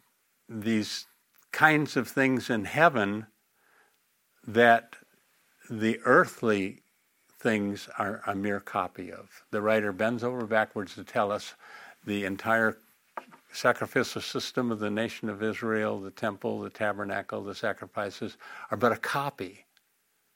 [0.47, 1.05] these
[1.51, 3.27] kinds of things in heaven
[4.47, 4.95] that
[5.69, 6.81] the earthly
[7.39, 9.29] things are a mere copy of.
[9.51, 11.53] The writer bends over backwards to tell us
[12.05, 12.77] the entire
[13.51, 18.37] sacrificial system of the nation of Israel, the temple, the tabernacle, the sacrifices,
[18.71, 19.65] are but a copy,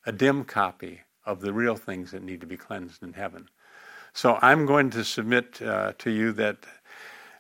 [0.05, 3.47] a dim copy of the real things that need to be cleansed in heaven.
[4.13, 6.57] So I'm going to submit uh, to you that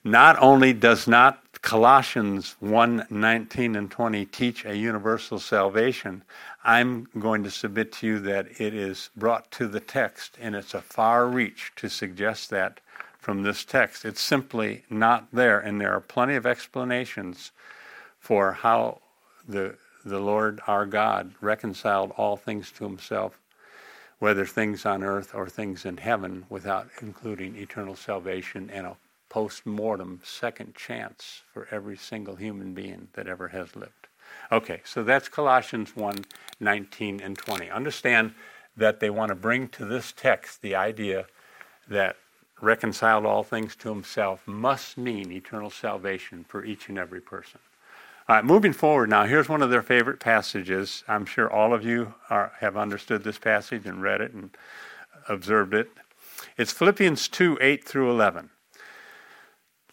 [0.03, 6.21] not only does not Colossians 1 19 and 20 teach a universal salvation,
[6.65, 10.73] I'm going to submit to you that it is brought to the text, and it's
[10.73, 12.81] a far reach to suggest that
[13.17, 14.03] from this text.
[14.03, 17.51] It's simply not there, and there are plenty of explanations
[18.19, 18.99] for how
[19.47, 23.39] the the Lord our God reconciled all things to himself,
[24.19, 28.97] whether things on earth or things in heaven, without including eternal salvation and a
[29.33, 34.07] post mortem second chance for every single human being that ever has lived.
[34.51, 36.23] Okay, so that's Colossians 1
[36.59, 37.71] 19 and 20.
[37.71, 38.35] Understand
[38.77, 41.25] that they want to bring to this text the idea
[41.89, 42.15] that
[42.61, 47.59] reconciled all things to himself must mean eternal salvation for each and every person.
[48.29, 51.03] All right, moving forward now, here's one of their favorite passages.
[51.07, 54.55] I'm sure all of you are, have understood this passage and read it and
[55.27, 55.89] observed it.
[56.55, 58.51] It's Philippians 2 8 through 11.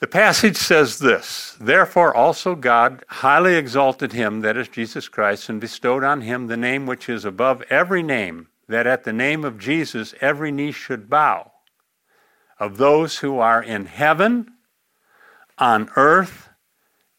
[0.01, 5.61] The passage says this Therefore also God highly exalted him, that is Jesus Christ, and
[5.61, 9.59] bestowed on him the name which is above every name, that at the name of
[9.59, 11.53] Jesus every knee should bow
[12.59, 14.53] of those who are in heaven,
[15.59, 16.51] on earth,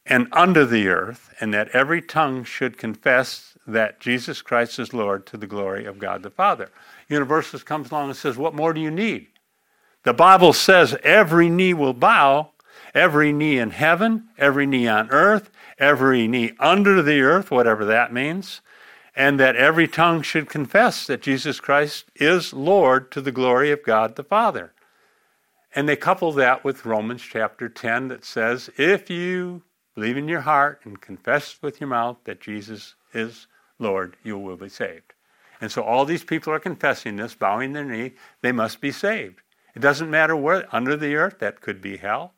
[0.06, 5.26] and under the earth, and that every tongue should confess that Jesus Christ is Lord
[5.28, 6.70] to the glory of God the Father.
[7.10, 9.28] Universalist comes along and says, What more do you need?
[10.04, 12.52] The Bible says every knee will bow,
[12.94, 18.14] every knee in heaven, every knee on earth, every knee under the earth, whatever that
[18.14, 18.62] means,
[19.16, 23.84] and that every tongue should confess that Jesus Christ is Lord to the glory of
[23.84, 24.74] God the Father.
[25.74, 29.64] And they couple that with Romans chapter 10 that says, If you
[29.96, 33.48] believe in your heart and confess with your mouth that Jesus is
[33.80, 35.14] Lord, you will be saved.
[35.62, 39.42] And so all these people are confessing this, bowing their knee, they must be saved.
[39.76, 42.34] It doesn't matter where, under the earth, that could be hell,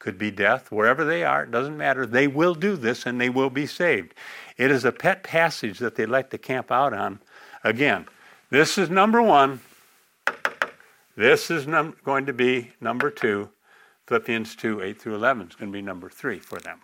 [0.00, 2.04] could be death, wherever they are, it doesn't matter.
[2.04, 4.14] They will do this and they will be saved.
[4.56, 7.20] It is a pet passage that they like to camp out on.
[7.62, 8.06] Again,
[8.48, 9.60] this is number one.
[11.16, 13.50] This is num- going to be number two.
[14.06, 16.80] Philippians 2 8 through 11 is going to be number three for them.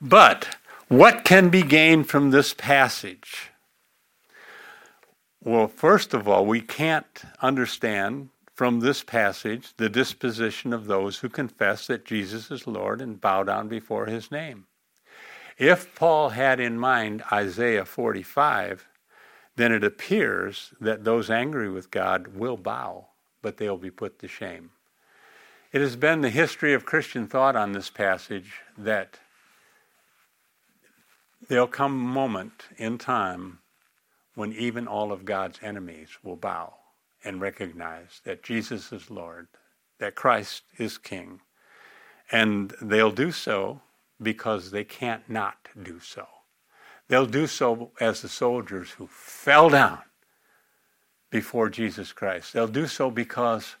[0.00, 0.56] But
[0.88, 3.50] what can be gained from this passage?
[5.44, 11.28] Well, first of all, we can't understand from this passage the disposition of those who
[11.28, 14.66] confess that Jesus is Lord and bow down before his name.
[15.58, 18.88] If Paul had in mind Isaiah 45,
[19.56, 23.08] then it appears that those angry with God will bow,
[23.42, 24.70] but they'll be put to shame.
[25.70, 29.18] It has been the history of Christian thought on this passage that
[31.48, 33.58] there'll come a moment in time
[34.34, 36.74] when even all of God's enemies will bow
[37.26, 39.48] and recognize that Jesus is Lord,
[39.98, 41.40] that Christ is King.
[42.30, 43.82] And they'll do so
[44.22, 46.26] because they can't not do so.
[47.08, 49.98] They'll do so as the soldiers who fell down
[51.30, 52.52] before Jesus Christ.
[52.52, 53.76] They'll do so because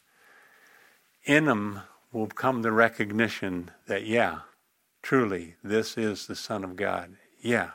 [1.24, 1.82] in them
[2.12, 4.40] will come the recognition that, yeah,
[5.02, 7.16] truly, this is the Son of God.
[7.40, 7.70] Yeah,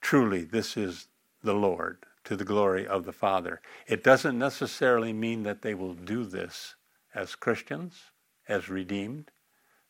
[0.00, 1.08] truly, this is
[1.42, 3.60] the Lord to the glory of the Father.
[3.86, 6.76] It doesn't necessarily mean that they will do this
[7.14, 8.10] as Christians,
[8.48, 9.30] as redeemed,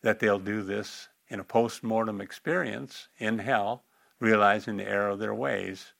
[0.02, 3.84] that they'll do this in a post mortem experience in hell,
[4.20, 5.92] realizing the error of their ways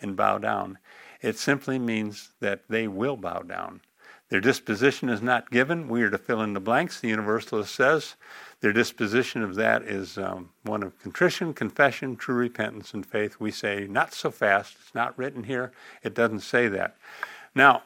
[0.00, 0.78] and bow down.
[1.20, 3.80] It simply means that they will bow down.
[4.32, 5.88] Their disposition is not given.
[5.88, 6.98] We are to fill in the blanks.
[6.98, 8.14] The Universalist says
[8.62, 13.36] their disposition of that is um, one of contrition, confession, true repentance, and faith.
[13.38, 14.78] We say, not so fast.
[14.80, 15.70] It's not written here.
[16.02, 16.96] It doesn't say that.
[17.54, 17.82] Now,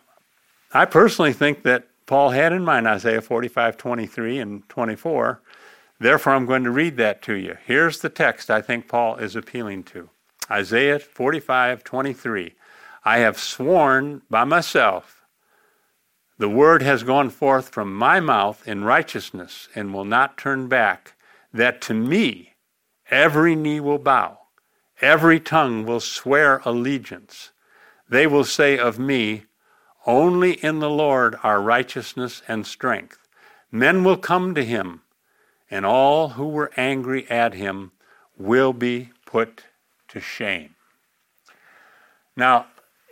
[0.72, 5.40] I personally think that Paul had in mind Isaiah 45, 23, and 24.
[5.98, 7.56] Therefore, I'm going to read that to you.
[7.66, 10.10] Here's the text I think Paul is appealing to
[10.48, 12.54] Isaiah 45, 23.
[13.04, 15.15] I have sworn by myself
[16.38, 21.14] the word has gone forth from my mouth in righteousness and will not turn back,
[21.52, 22.54] that to me
[23.10, 24.38] every knee will bow,
[25.00, 27.52] every tongue will swear allegiance.
[28.08, 29.44] They will say of me,
[30.06, 33.18] Only in the Lord are righteousness and strength.
[33.72, 35.02] Men will come to him,
[35.70, 37.92] and all who were angry at him
[38.38, 39.64] will be put
[40.08, 40.74] to shame.
[42.36, 42.66] Now,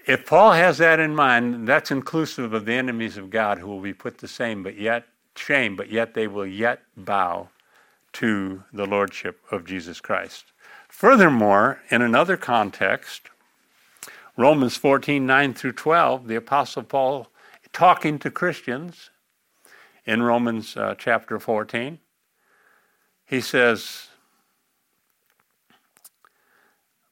[0.07, 3.81] if Paul has that in mind, that's inclusive of the enemies of God who will
[3.81, 7.49] be put to shame, but yet shame, but yet they will yet bow
[8.15, 10.45] to the lordship of Jesus Christ.
[10.89, 13.31] Furthermore, in another context,
[14.37, 17.29] Romans 14, 9 through 12, the Apostle Paul
[17.73, 19.11] talking to Christians
[20.05, 21.99] in Romans uh, chapter 14,
[23.27, 24.09] he says,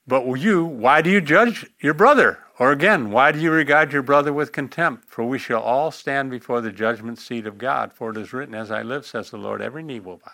[0.06, 2.41] But you, why do you judge your brother?
[2.58, 5.08] Or again, why do you regard your brother with contempt?
[5.08, 7.92] For we shall all stand before the judgment seat of God.
[7.92, 10.30] For it is written, As I live, says the Lord, every knee will bow,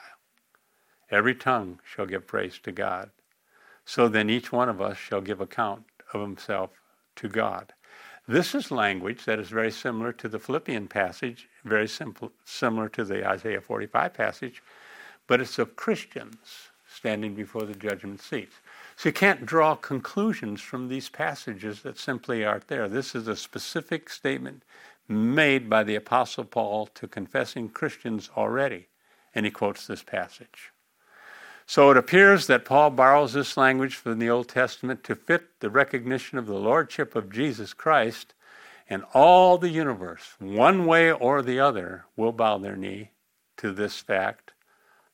[1.10, 3.10] every tongue shall give praise to God.
[3.84, 6.70] So then each one of us shall give account of himself
[7.16, 7.72] to God.
[8.26, 13.04] This is language that is very similar to the Philippian passage, very simple, similar to
[13.04, 14.62] the Isaiah 45 passage,
[15.26, 18.50] but it's of Christians standing before the judgment seat.
[18.98, 22.88] So you can't draw conclusions from these passages that simply aren't there.
[22.88, 24.64] This is a specific statement
[25.06, 28.88] made by the Apostle Paul to confessing Christians already,
[29.32, 30.72] and he quotes this passage.
[31.64, 35.70] So it appears that Paul borrows this language from the Old Testament to fit the
[35.70, 38.34] recognition of the Lordship of Jesus Christ,
[38.90, 43.12] and all the universe, one way or the other, will bow their knee
[43.58, 44.47] to this fact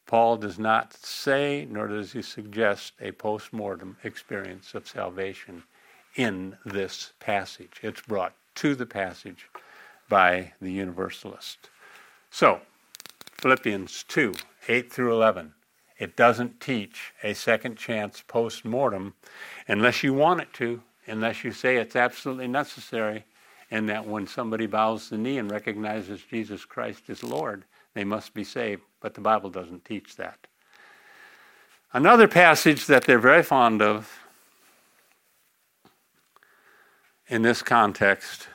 [0.06, 5.62] Paul does not say, nor does he suggest, a post mortem experience of salvation
[6.16, 7.80] in this passage.
[7.82, 9.48] It's brought to the passage
[10.08, 11.70] by the Universalist.
[12.30, 12.60] So,
[13.32, 14.34] Philippians 2
[14.68, 15.52] 8 through 11.
[15.98, 19.14] It doesn't teach a second chance post mortem
[19.68, 23.24] unless you want it to, unless you say it's absolutely necessary,
[23.70, 27.64] and that when somebody bows the knee and recognizes Jesus Christ as Lord,
[27.94, 28.82] they must be saved.
[29.00, 30.46] But the Bible doesn't teach that.
[31.92, 34.10] Another passage that they're very fond of
[37.28, 38.48] in this context,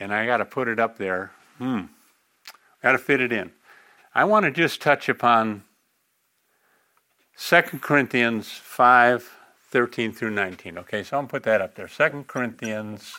[0.00, 1.30] and I got to put it up there.
[1.58, 1.82] Hmm,
[2.82, 3.52] got to fit it in.
[4.14, 5.64] I want to just touch upon
[7.38, 9.38] 2 Corinthians 5
[9.70, 10.78] 13 through 19.
[10.78, 11.88] Okay, so I'm going to put that up there.
[11.88, 13.14] 2 Corinthians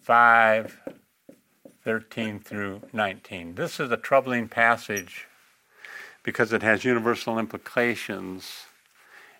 [0.00, 0.80] 5
[1.88, 3.54] 13 through 19.
[3.54, 5.26] This is a troubling passage
[6.22, 8.66] because it has universal implications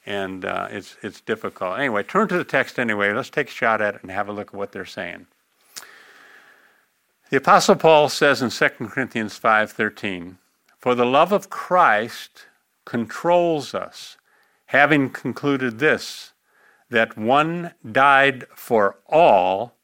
[0.06, 1.78] and uh, it's, it's difficult.
[1.78, 3.12] Anyway, turn to the text anyway.
[3.12, 5.26] Let's take a shot at it and have a look at what they're saying.
[7.28, 10.38] The Apostle Paul says in 2 Corinthians 5:13,
[10.78, 12.46] "For the love of Christ
[12.86, 14.16] controls us,
[14.68, 16.32] having concluded this,
[16.88, 19.76] that one died for all,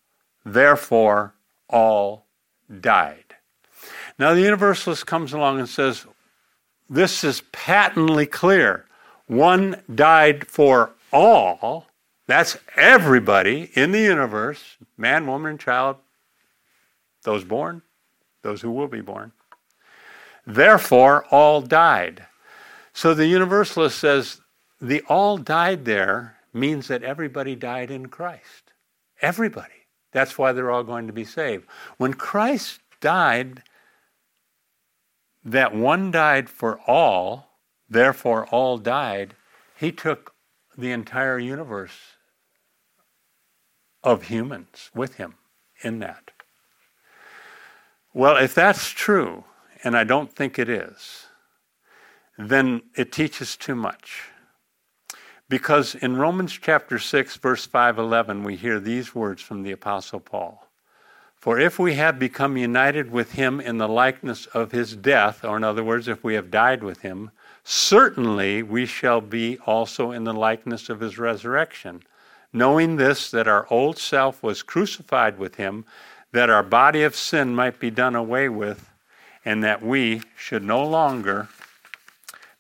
[0.47, 1.35] therefore
[1.69, 2.24] all
[2.81, 3.37] died."
[4.19, 6.07] Now the universalist comes along and says,
[6.89, 8.87] "This is patently clear.
[9.27, 11.89] One died for all.
[12.27, 15.97] That's everybody in the universe, man, woman, and child,
[17.23, 17.83] those born,
[18.43, 19.33] those who will be born.
[20.47, 22.27] Therefore, all died.
[22.93, 24.41] So the universalist says
[24.81, 28.73] the all died there means that everybody died in Christ.
[29.21, 29.84] Everybody.
[30.15, 31.67] That's why they're all going to be saved.
[31.99, 33.65] When Christ died,
[35.45, 37.59] that one died for all,
[37.91, 39.35] therefore all died,
[39.77, 40.33] he took
[40.79, 41.99] the entire universe
[44.05, 45.35] of humans with him
[45.83, 46.31] in that.
[48.13, 49.43] Well, if that's true,
[49.83, 51.27] and I don't think it is,
[52.39, 54.29] then it teaches too much.
[55.49, 60.67] Because in Romans chapter 6, verse 511, we hear these words from the Apostle Paul
[61.37, 65.57] For if we have become united with him in the likeness of his death, or
[65.57, 67.31] in other words, if we have died with him,
[67.63, 72.03] certainly we shall be also in the likeness of his resurrection.
[72.53, 75.85] Knowing this, that our old self was crucified with him
[76.35, 78.91] that our body of sin might be done away with,
[79.45, 81.49] and that we should no longer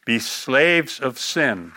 [0.04, 1.72] be slaves of sin.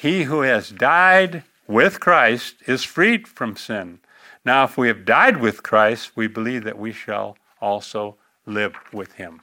[0.00, 3.98] He who has died with Christ is freed from sin.
[4.44, 9.14] Now, if we have died with Christ, we believe that we shall also live with
[9.14, 9.40] him.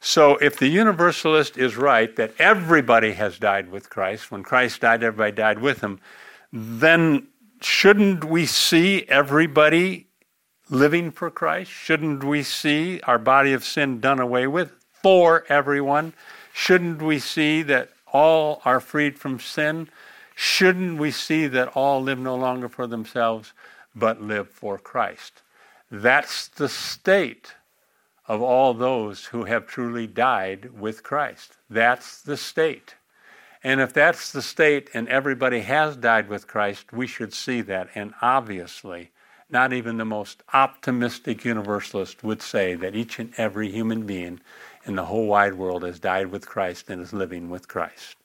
[0.00, 5.04] So, if the universalist is right that everybody has died with Christ, when Christ died,
[5.04, 6.00] everybody died with him,
[6.50, 7.26] then
[7.60, 10.06] shouldn't we see everybody
[10.70, 11.70] living for Christ?
[11.70, 14.72] Shouldn't we see our body of sin done away with
[15.02, 16.14] for everyone?
[16.54, 19.88] Shouldn't we see that all are freed from sin?
[20.34, 23.52] Shouldn't we see that all live no longer for themselves,
[23.94, 25.42] but live for Christ?
[25.90, 27.54] That's the state
[28.26, 31.56] of all those who have truly died with Christ.
[31.68, 32.94] That's the state.
[33.64, 37.90] And if that's the state and everybody has died with Christ, we should see that.
[37.94, 39.10] And obviously,
[39.50, 44.40] not even the most optimistic universalist would say that each and every human being
[44.84, 48.16] in the whole wide world has died with Christ and is living with Christ.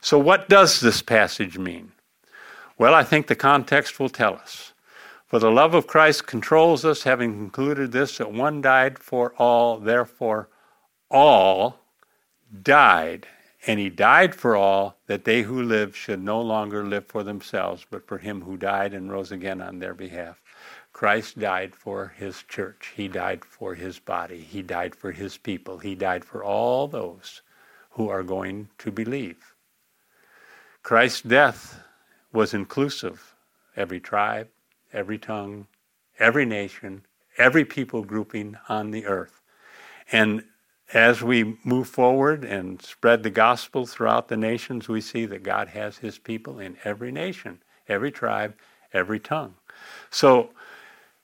[0.00, 1.92] So, what does this passage mean?
[2.78, 4.72] Well, I think the context will tell us.
[5.26, 9.78] For the love of Christ controls us, having concluded this, that one died for all,
[9.78, 10.48] therefore
[11.10, 11.80] all
[12.62, 13.26] died.
[13.66, 17.84] And he died for all, that they who live should no longer live for themselves,
[17.90, 20.40] but for him who died and rose again on their behalf.
[20.96, 22.94] Christ died for his church.
[22.96, 24.38] He died for his body.
[24.38, 25.76] He died for his people.
[25.76, 27.42] He died for all those
[27.90, 29.54] who are going to believe.
[30.82, 31.84] Christ's death
[32.32, 33.34] was inclusive.
[33.76, 34.48] Every tribe,
[34.90, 35.66] every tongue,
[36.18, 37.04] every nation,
[37.36, 39.42] every people grouping on the earth.
[40.10, 40.44] And
[40.94, 45.68] as we move forward and spread the gospel throughout the nations, we see that God
[45.68, 48.54] has his people in every nation, every tribe,
[48.94, 49.56] every tongue.
[50.08, 50.52] So,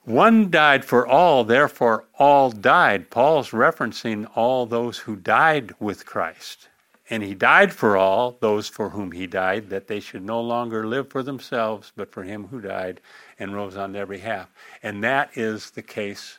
[0.05, 3.11] one died for all, therefore all died.
[3.11, 6.69] Paul's referencing all those who died with Christ.
[7.11, 10.87] And he died for all, those for whom he died, that they should no longer
[10.87, 13.01] live for themselves, but for him who died
[13.39, 14.49] and rose on their behalf.
[14.83, 16.39] And that is the case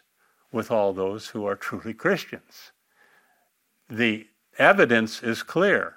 [0.51, 2.71] with all those who are truly Christians
[3.89, 5.95] the evidence is clear.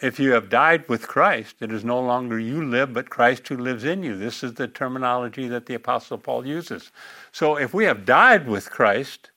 [0.00, 3.56] If you have died with Christ, it is no longer you live, but Christ who
[3.56, 4.16] lives in you.
[4.16, 6.90] This is the terminology that the Apostle Paul uses.
[7.32, 9.30] So if we have died with Christ,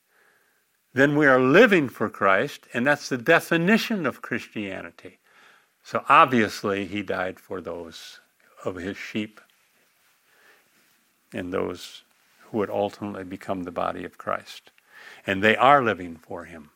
[0.93, 5.20] then we are living for Christ, and that's the definition of Christianity.
[5.84, 8.22] So obviously, he died for those
[8.64, 9.41] of his sheep
[11.34, 12.03] and those
[12.43, 14.72] who would ultimately become the body of Christ.
[15.28, 16.70] And they are living for him.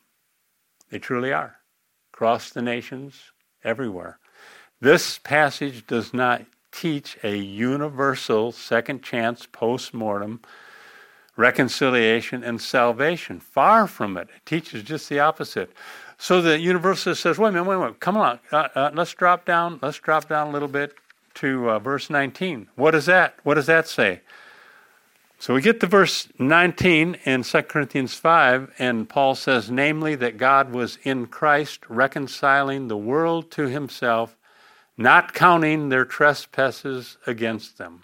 [0.90, 1.56] They truly are.
[2.12, 3.32] Across the nations,
[3.68, 4.18] everywhere.
[4.80, 6.42] This passage does not
[6.72, 10.40] teach a universal second chance post mortem
[11.36, 13.40] reconciliation and salvation.
[13.40, 14.28] Far from it.
[14.34, 15.70] It teaches just the opposite.
[16.18, 19.14] So the universalist says, wait a minute, wait a minute, come on, uh, uh, let's
[19.14, 20.94] drop down, let's drop down a little bit
[21.34, 22.68] to uh, verse 19.
[22.74, 23.36] What is that?
[23.44, 24.20] What does that say?
[25.40, 30.36] So we get to verse 19 in 2 Corinthians 5, and Paul says, namely, that
[30.36, 34.36] God was in Christ reconciling the world to himself,
[34.96, 38.02] not counting their trespasses against them.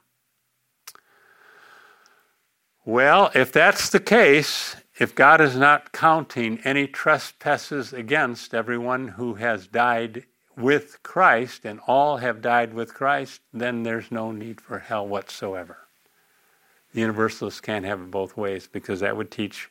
[2.85, 9.35] Well, if that's the case, if God is not counting any trespasses against everyone who
[9.35, 10.24] has died
[10.57, 15.84] with Christ, and all have died with Christ, then there's no need for hell whatsoever.
[16.95, 19.68] The universalists can't have it both ways because that would teach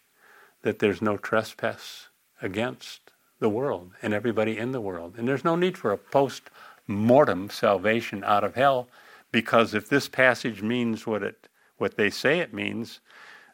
[0.62, 2.10] that there's no trespass
[2.42, 5.16] against the world and everybody in the world.
[5.18, 6.50] And there's no need for a post
[6.86, 8.90] mortem salvation out of hell
[9.32, 11.48] because if this passage means what it
[11.78, 13.00] what they say it means,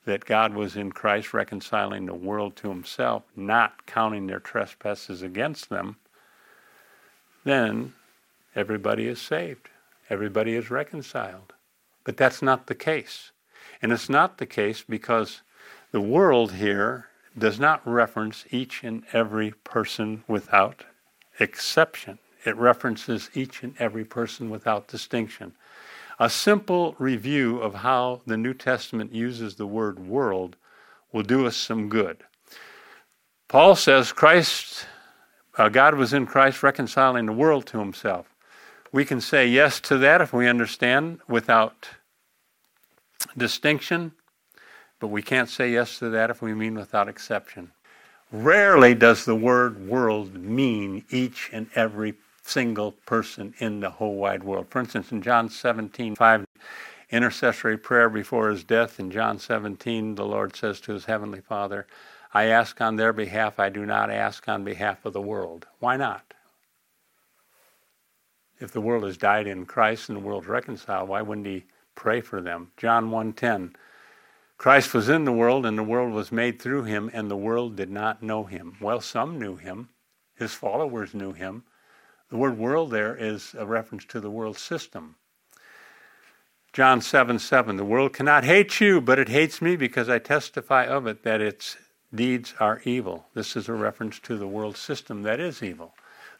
[0.06, 5.70] that God was in Christ reconciling the world to himself, not counting their trespasses against
[5.70, 5.96] them,
[7.44, 7.94] then
[8.56, 9.70] everybody is saved.
[10.10, 11.54] Everybody is reconciled.
[12.04, 13.32] But that's not the case.
[13.82, 15.42] And it's not the case because
[15.92, 17.08] the world here
[17.38, 20.84] does not reference each and every person without
[21.40, 22.20] exception.
[22.46, 25.54] It references each and every person without distinction.
[26.20, 30.58] A simple review of how the New Testament uses the word world
[31.14, 32.24] will do us some good.
[33.48, 34.86] Paul says Christ,
[35.58, 38.28] uh, God was in Christ reconciling the world to himself.
[38.92, 41.90] We can say yes to that if we understand without
[43.38, 44.12] distinction,
[45.00, 47.72] but we can't say yes to that if we mean without exception.
[48.32, 54.44] Rarely does the word world mean each and every single person in the whole wide
[54.44, 54.68] world.
[54.70, 56.46] For instance, in John 17, 5,
[57.12, 61.88] intercessory prayer before his death, in John 17, the Lord says to his heavenly Father,
[62.34, 65.66] I ask on their behalf, I do not ask on behalf of the world.
[65.80, 66.34] Why not?
[68.60, 71.64] If the world has died in Christ and the world's reconciled, why wouldn't he
[72.00, 72.72] pray for them?
[72.78, 73.76] John 1:10
[74.58, 77.76] Christ was in the world and the world was made through him and the world
[77.76, 78.78] did not know him.
[78.80, 79.90] Well, some knew him.
[80.34, 81.64] His followers knew him.
[82.30, 85.16] The word world there is a reference to the world system.
[86.72, 90.86] John 7 7, the world cannot hate you, but it hates me because I testify
[90.86, 91.76] of it that its
[92.16, 93.28] deeds are evil.
[93.34, 95.94] This is a reference to the world system that is evil.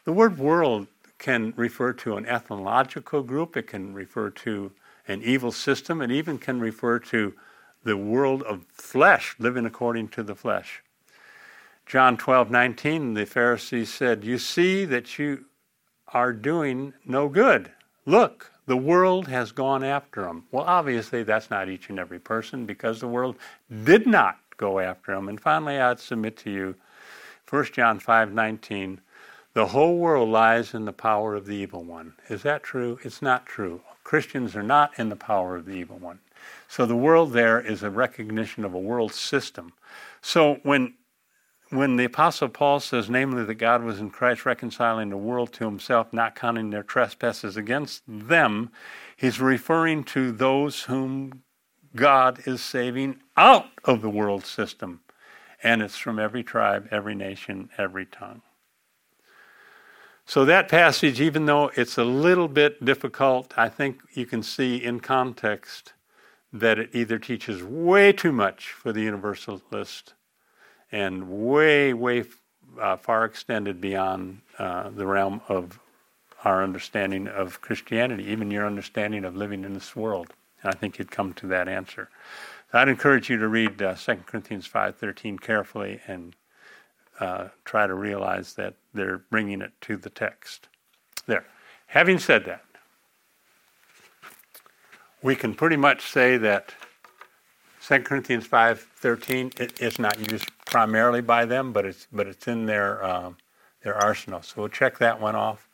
[0.04, 0.86] The word world
[1.18, 4.72] can refer to an ethnological group, it can refer to
[5.10, 7.34] an evil system, it even can refer to
[7.82, 10.82] the world of flesh, living according to the flesh.
[11.86, 15.46] John 12 19, the Pharisees said, You see that you
[16.08, 17.72] are doing no good.
[18.06, 20.44] Look, the world has gone after them.
[20.52, 23.36] Well, obviously, that's not each and every person because the world
[23.84, 25.28] did not go after them.
[25.28, 26.76] And finally, I'd submit to you
[27.48, 29.00] 1 John 5 19,
[29.54, 32.14] the whole world lies in the power of the evil one.
[32.28, 33.00] Is that true?
[33.02, 33.80] It's not true.
[34.10, 36.18] Christians are not in the power of the evil one.
[36.66, 39.72] So the world there is a recognition of a world system.
[40.20, 40.94] So when
[41.68, 45.64] when the Apostle Paul says, namely, that God was in Christ reconciling the world to
[45.64, 48.72] himself, not counting their trespasses against them,
[49.16, 51.44] he's referring to those whom
[51.94, 55.02] God is saving out of the world system.
[55.62, 58.42] And it's from every tribe, every nation, every tongue.
[60.30, 64.76] So, that passage, even though it's a little bit difficult, I think you can see
[64.76, 65.92] in context
[66.52, 70.14] that it either teaches way too much for the universalist
[70.92, 72.22] and way, way
[72.80, 75.80] uh, far extended beyond uh, the realm of
[76.44, 80.32] our understanding of Christianity, even your understanding of living in this world.
[80.62, 82.08] And I think you'd come to that answer.
[82.70, 86.36] So I'd encourage you to read uh, 2 Corinthians 5.13 carefully and
[87.20, 90.68] uh, try to realize that they're bringing it to the text.
[91.26, 91.44] There.
[91.86, 92.64] Having said that,
[95.22, 96.72] we can pretty much say that
[97.86, 102.66] 2 Corinthians 5.13 it, it's not used primarily by them, but it's, but it's in
[102.66, 103.30] their, uh,
[103.82, 104.42] their arsenal.
[104.42, 105.68] So we'll check that one off.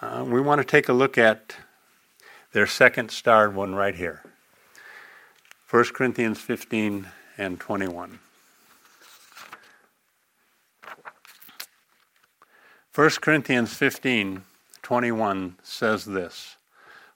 [0.00, 1.56] Uh, we want to take a look at
[2.52, 4.22] their second starred one right here
[5.70, 7.06] 1 Corinthians 15
[7.38, 8.18] and 21.
[12.94, 14.44] 1 Corinthians 15
[14.82, 16.56] 21 says this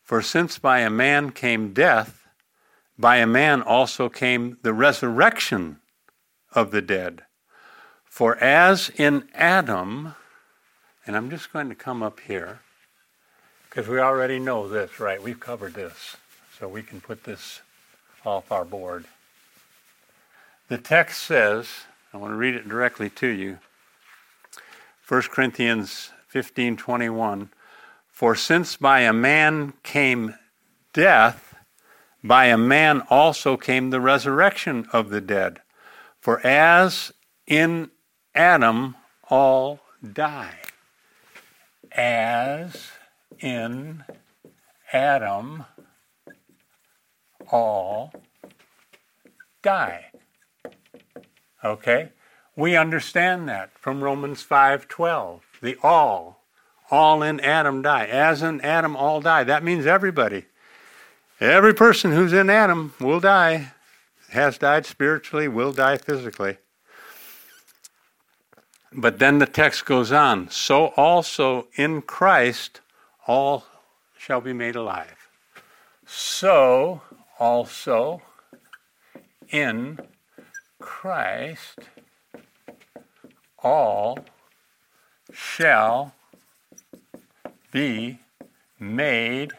[0.02, 2.26] For since by a man came death,
[2.98, 5.78] by a man also came the resurrection
[6.54, 7.22] of the dead.
[8.04, 10.14] For as in Adam,
[11.06, 12.60] and I'm just going to come up here,
[13.68, 15.22] because we already know this, right?
[15.22, 16.16] We've covered this,
[16.58, 17.60] so we can put this
[18.24, 19.04] off our board.
[20.68, 21.68] The text says,
[22.14, 23.58] I want to read it directly to you.
[25.08, 27.50] 1 Corinthians 15:21
[28.08, 30.34] For since by a man came
[30.92, 31.54] death
[32.24, 35.60] by a man also came the resurrection of the dead.
[36.18, 37.12] For as
[37.46, 37.90] in
[38.34, 38.96] Adam
[39.30, 39.78] all
[40.12, 40.58] die
[41.92, 42.90] as
[43.38, 44.02] in
[44.92, 45.64] Adam
[47.50, 48.12] all
[49.62, 50.06] die.
[51.64, 52.10] Okay
[52.56, 55.42] we understand that from Romans 5:12.
[55.60, 56.42] The all,
[56.90, 58.06] all in Adam die.
[58.06, 59.44] As in Adam all die.
[59.44, 60.46] That means everybody.
[61.38, 63.72] Every person who's in Adam will die.
[64.30, 66.56] Has died spiritually, will die physically.
[68.92, 70.48] But then the text goes on.
[70.50, 72.80] So also in Christ
[73.26, 73.66] all
[74.18, 75.28] shall be made alive.
[76.06, 77.02] So
[77.38, 78.22] also
[79.50, 80.00] in
[80.80, 81.80] Christ
[83.62, 84.18] all
[85.32, 86.14] shall
[87.72, 88.18] be
[88.78, 89.52] made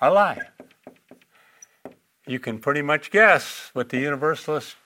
[0.00, 0.50] alive.
[2.26, 4.76] You can pretty much guess what the Universalist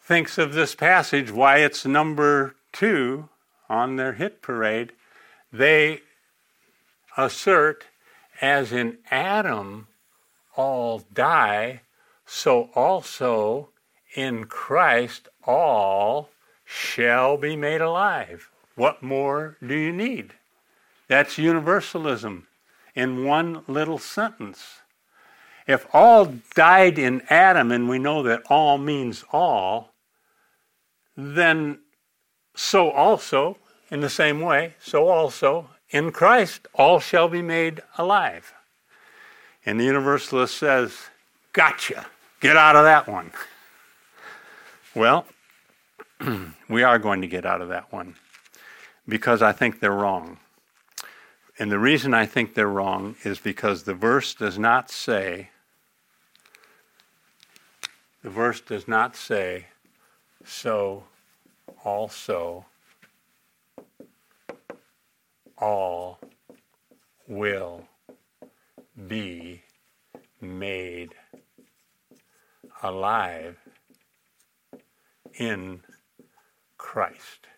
[0.00, 3.28] thinks of this passage, why it's number two
[3.68, 4.92] on their hit parade.
[5.52, 6.02] They
[7.16, 7.86] assert,
[8.40, 9.88] as in Adam
[10.56, 11.80] all die,
[12.26, 13.70] so also
[14.14, 16.30] in Christ all
[16.64, 18.50] shall be made alive.
[18.74, 20.32] What more do you need?
[21.08, 22.46] That's universalism
[22.94, 24.80] in one little sentence.
[25.66, 29.92] If all died in Adam, and we know that all means all,
[31.16, 31.78] then
[32.54, 33.58] so also,
[33.90, 38.52] in the same way, so also in Christ, all shall be made alive.
[39.64, 40.94] And the Universalist says,
[41.52, 42.06] Gotcha,
[42.40, 43.30] get out of that one.
[44.94, 45.26] Well,
[46.68, 48.14] we are going to get out of that one
[49.06, 50.38] because I think they're wrong.
[51.58, 55.50] And the reason I think they're wrong is because the verse does not say,
[58.22, 59.66] the verse does not say,
[60.44, 61.04] so
[61.84, 62.66] also
[65.58, 66.18] all
[67.28, 67.86] will
[69.06, 69.62] be
[70.40, 71.14] made
[72.82, 73.56] alive
[75.38, 75.80] in
[76.84, 77.48] Christ.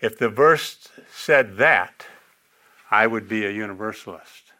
[0.00, 2.06] If the verse said that,
[2.88, 4.52] I would be a universalist.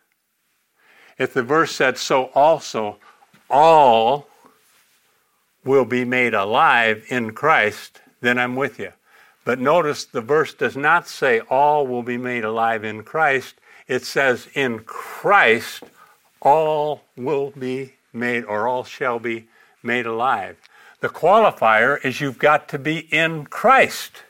[1.17, 2.99] If the verse said, so also
[3.49, 4.27] all
[5.65, 8.93] will be made alive in Christ, then I'm with you.
[9.45, 13.55] But notice the verse does not say all will be made alive in Christ.
[13.87, 15.85] It says in Christ
[16.43, 19.47] all will be made, or all shall be
[19.85, 20.57] made alive.
[21.01, 24.25] The qualifier is you've got to be in Christ.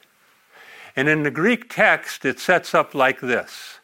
[0.95, 3.79] And in the Greek text, it sets up like this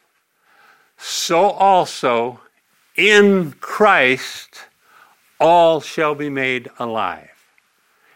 [0.97, 2.41] So also
[2.95, 4.65] in Christ
[5.39, 7.29] all shall be made alive.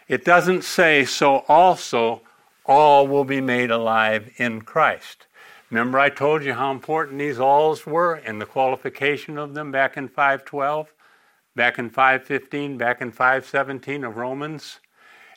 [0.08, 2.22] It doesn't say, so also
[2.64, 5.26] all will be made alive in Christ.
[5.70, 9.96] Remember, I told you how important these alls were and the qualification of them back
[9.96, 10.92] in 512?
[11.54, 14.80] Back in 515, back in 517 of Romans.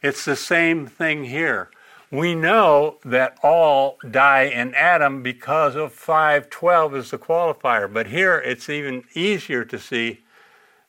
[0.02, 1.70] It's the same thing here.
[2.12, 8.38] We know that all die in Adam because of 512 is the qualifier, but here
[8.38, 10.22] it's even easier to see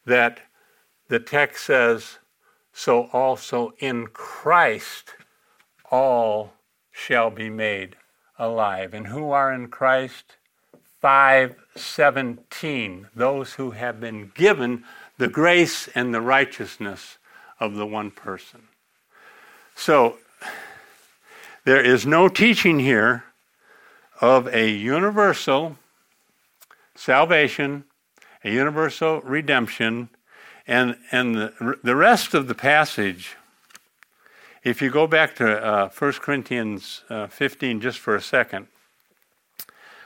[0.04, 0.40] that
[1.08, 2.18] the text says,
[2.72, 5.14] So also in Christ
[5.90, 6.52] all
[6.90, 7.96] shall be made
[8.38, 8.92] alive.
[8.92, 10.36] And who are in Christ?
[11.00, 14.84] 517, those who have been given
[15.18, 17.18] the grace and the righteousness
[17.60, 18.68] of the one person.
[19.74, 20.18] So,
[21.64, 23.24] there is no teaching here
[24.20, 25.76] of a universal
[26.94, 27.84] salvation,
[28.44, 30.10] a universal redemption,
[30.66, 33.36] and, and the, the rest of the passage,
[34.62, 38.66] if you go back to uh, 1 Corinthians uh, 15 just for a second,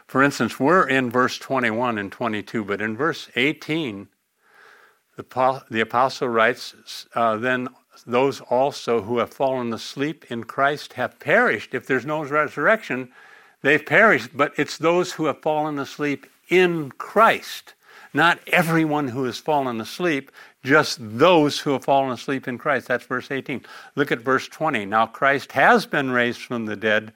[0.06, 4.09] for instance, we're in verse 21 and 22, but in verse 18,
[5.19, 7.69] the, the apostle writes, uh, Then
[8.07, 11.75] those also who have fallen asleep in Christ have perished.
[11.75, 13.11] If there's no resurrection,
[13.62, 14.31] they've perished.
[14.37, 17.75] But it's those who have fallen asleep in Christ.
[18.14, 20.31] Not everyone who has fallen asleep,
[20.64, 22.87] just those who have fallen asleep in Christ.
[22.87, 23.64] That's verse 18.
[23.97, 24.87] Look at verse 20.
[24.87, 27.12] Now Christ has been raised from the dead,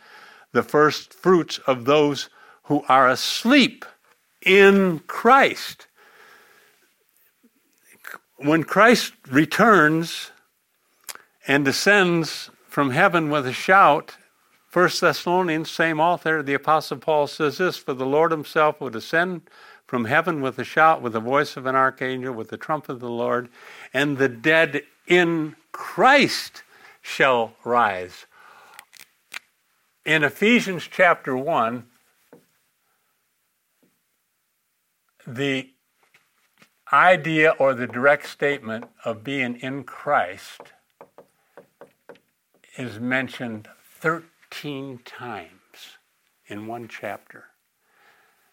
[0.51, 2.29] the first fruits of those
[2.65, 3.85] who are asleep
[4.45, 5.87] in Christ.
[8.43, 10.33] When Christ returns
[11.47, 14.17] and descends from heaven with a shout,
[14.73, 19.43] 1 Thessalonians, same author, the Apostle Paul says this For the Lord himself will descend
[19.87, 22.99] from heaven with a shout, with the voice of an archangel, with the trump of
[22.99, 23.49] the Lord,
[23.95, 26.65] and the dead in Christ
[27.01, 28.27] shall rise.
[30.05, 31.85] In Ephesians chapter 1,
[35.29, 35.69] the
[36.93, 40.73] idea or the direct statement of being in Christ
[42.77, 43.69] is mentioned
[44.01, 45.99] 13 times
[46.47, 47.45] in one chapter.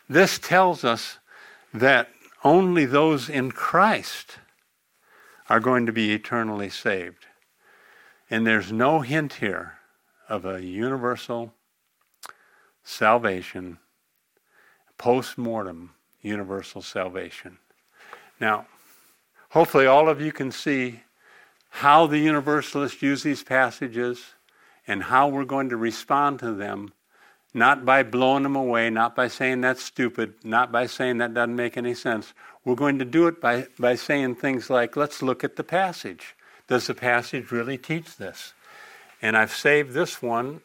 [0.08, 1.20] This tells us
[1.74, 2.10] that
[2.44, 4.40] only those in Christ
[5.50, 7.26] are going to be eternally saved.
[8.30, 9.80] And there's no hint here
[10.30, 11.54] of a universal
[12.84, 13.80] salvation,
[14.98, 17.58] post mortem universal salvation.
[18.40, 18.68] Now,
[19.50, 21.02] hopefully, all of you can see
[21.70, 24.34] how the universalists use these passages
[24.88, 26.94] and how we're going to respond to them,
[27.54, 31.56] not by blowing them away, not by saying that's stupid, not by saying that doesn't
[31.56, 32.34] make any sense.
[32.66, 36.36] We're going to do it by, by saying things like, let's look at the passage.
[36.68, 38.54] Does the passage really teach this?
[39.22, 40.62] And I've saved this one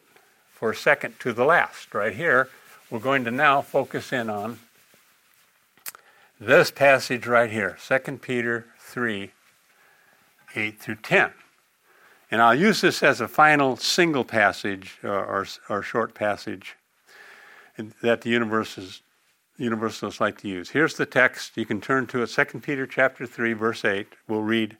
[0.52, 2.48] for second to the last, right here.
[2.90, 4.60] We're going to now focus in on
[6.40, 9.32] this passage right here, 2 Peter 3
[10.56, 11.32] 8 through 10.
[12.30, 16.76] And I'll use this as a final single passage or, or, or short passage
[18.02, 20.70] that the universalists like to use.
[20.70, 21.56] Here's the text.
[21.56, 24.06] You can turn to it, 2 Peter chapter 3, verse 8.
[24.28, 24.76] We'll read.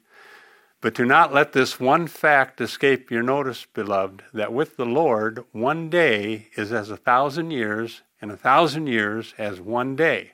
[0.80, 5.44] But do not let this one fact escape your notice, beloved, that with the Lord
[5.52, 10.33] one day is as a thousand years, and a thousand years as one day.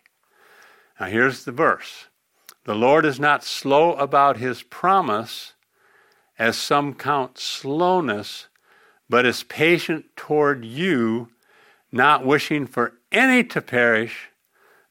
[1.00, 2.08] Now here's the verse
[2.64, 5.54] The Lord is not slow about his promise,
[6.38, 8.48] as some count slowness,
[9.08, 11.30] but is patient toward you,
[11.90, 14.28] not wishing for any to perish,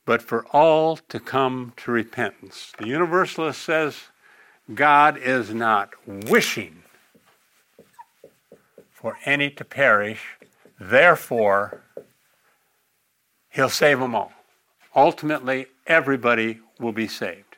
[0.05, 2.73] but for all to come to repentance.
[2.79, 4.07] The Universalist says
[4.73, 6.83] God is not wishing
[8.91, 10.21] for any to perish,
[10.79, 11.81] therefore,
[13.49, 14.33] he'll save them all.
[14.99, 17.55] Ultimately, everybody will be saved.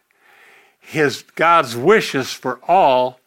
[0.80, 3.20] His God's wish is for all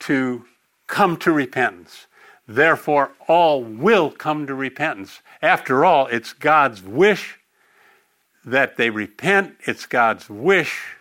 [0.00, 0.44] to
[0.86, 2.06] come to repentance.
[2.46, 5.22] Therefore, all will come to repentance.
[5.40, 7.38] After all, it's God's wish
[8.44, 9.56] that they repent.
[9.60, 10.96] It's God's wish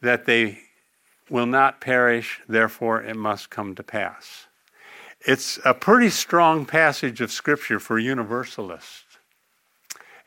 [0.00, 0.60] that they
[1.28, 2.40] will not perish.
[2.48, 4.46] Therefore, it must come to pass.
[5.26, 9.03] It's a pretty strong passage of Scripture for universalists.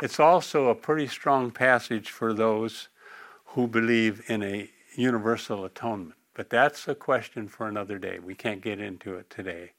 [0.01, 2.89] It's also a pretty strong passage for those
[3.47, 6.13] who believe in a universal atonement.
[6.35, 8.19] But that's a question for another day.
[8.19, 9.71] We can't get into it today.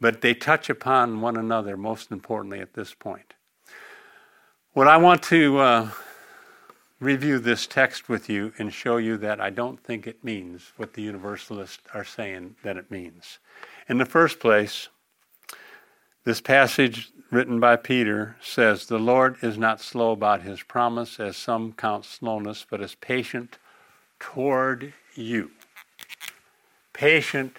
[0.00, 3.34] But they touch upon one another, most importantly, at this point.
[4.74, 5.90] What I want to uh,
[7.00, 10.94] review this text with you and show you that I don't think it means what
[10.94, 13.40] the universalists are saying that it means.
[13.88, 14.88] In the first place,
[16.28, 21.38] this passage written by Peter says, The Lord is not slow about his promise, as
[21.38, 23.56] some count slowness, but is patient
[24.20, 25.50] toward you.
[26.92, 27.56] Patient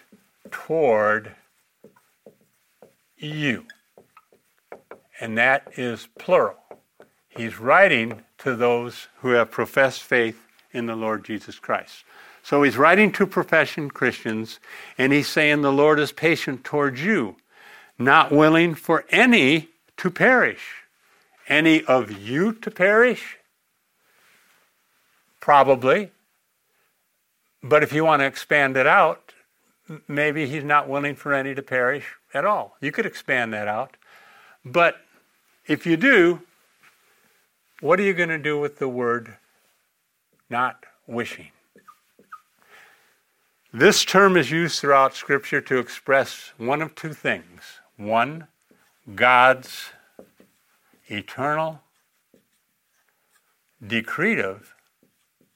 [0.52, 1.32] toward
[3.18, 3.66] you.
[5.20, 6.58] And that is plural.
[7.28, 12.04] He's writing to those who have professed faith in the Lord Jesus Christ.
[12.44, 14.60] So he's writing to profession Christians,
[14.96, 17.36] and he's saying the Lord is patient towards you
[18.00, 20.86] not willing for any to perish.
[21.50, 23.38] Any of you to perish?
[25.42, 26.12] Probably.
[27.62, 29.34] But if you want to expand it out,
[30.08, 32.78] maybe he's not willing for any to perish at all.
[32.80, 33.98] You could expand that out.
[34.64, 35.02] But
[35.68, 36.42] if you do,
[37.82, 39.36] what are you going to do with the word
[40.50, 41.50] not wishing?
[43.74, 48.48] This term is used throughout Scripture to express one of two things one,
[49.14, 49.90] God's
[51.08, 51.82] eternal,
[53.86, 54.74] decretive,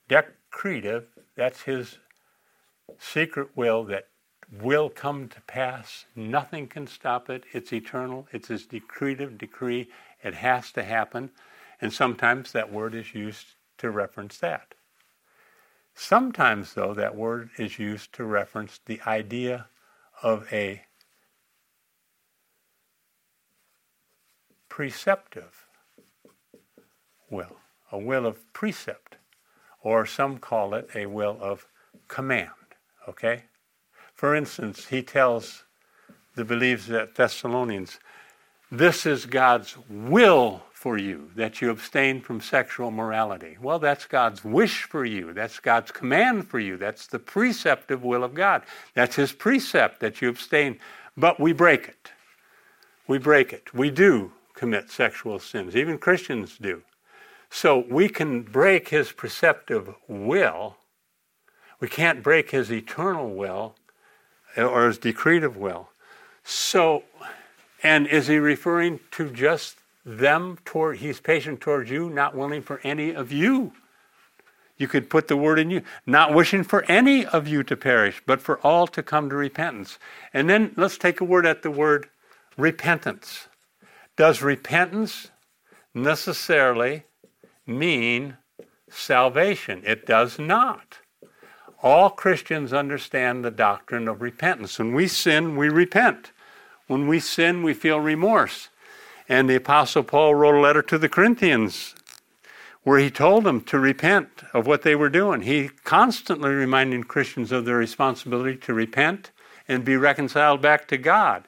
[0.10, 1.98] decretive, that's his
[3.00, 4.08] secret will that
[4.62, 6.06] will come to pass.
[6.16, 7.44] Nothing can stop it.
[7.54, 8.28] It's eternal.
[8.32, 9.90] It's His decretive decree.
[10.24, 11.32] It has to happen.
[11.82, 13.48] And sometimes that word is used
[13.80, 14.76] to reference that.
[15.96, 19.68] Sometimes, though, that word is used to reference the idea
[20.22, 20.84] of a
[24.74, 25.68] preceptive
[27.30, 27.58] will,
[27.92, 29.18] a will of precept,
[29.84, 31.68] or some call it a will of
[32.08, 32.50] command.
[33.08, 33.44] Okay?
[34.16, 35.64] For instance, he tells
[36.34, 38.00] the believers at Thessalonians,
[38.72, 43.58] this is God's will for you, that you abstain from sexual morality.
[43.62, 45.34] Well, that's God's wish for you.
[45.34, 46.78] That's God's command for you.
[46.78, 48.64] That's the preceptive will of God.
[48.96, 50.80] That's His precept that you abstain.
[51.16, 52.12] But we break it.
[53.08, 53.72] We break it.
[53.72, 54.32] We do
[54.64, 55.76] commit sexual sins.
[55.76, 56.84] Even Christians do.
[57.50, 60.78] So we can break His preceptive will.
[61.82, 63.76] We can't break His eternal will
[64.56, 65.90] or His decretive will.
[66.46, 67.04] So,
[67.84, 72.82] and is He referring to just them toward he's patient towards you not willing for
[72.84, 73.72] any of you
[74.78, 78.22] you could put the word in you not wishing for any of you to perish
[78.26, 79.98] but for all to come to repentance
[80.34, 82.10] and then let's take a word at the word
[82.58, 83.48] repentance
[84.16, 85.32] does repentance
[85.94, 87.04] necessarily
[87.66, 88.38] mean
[88.90, 89.82] salvation?
[89.86, 91.00] It does not.
[91.82, 94.80] All christians understand the doctrine of repentance.
[94.80, 96.32] When we sin we repent.
[96.88, 98.70] When we sin we feel remorse.
[99.28, 101.96] And the Apostle Paul wrote a letter to the Corinthians
[102.84, 105.42] where he told them to repent of what they were doing.
[105.42, 109.32] He constantly reminding Christians of their responsibility to repent
[109.68, 111.48] and be reconciled back to God.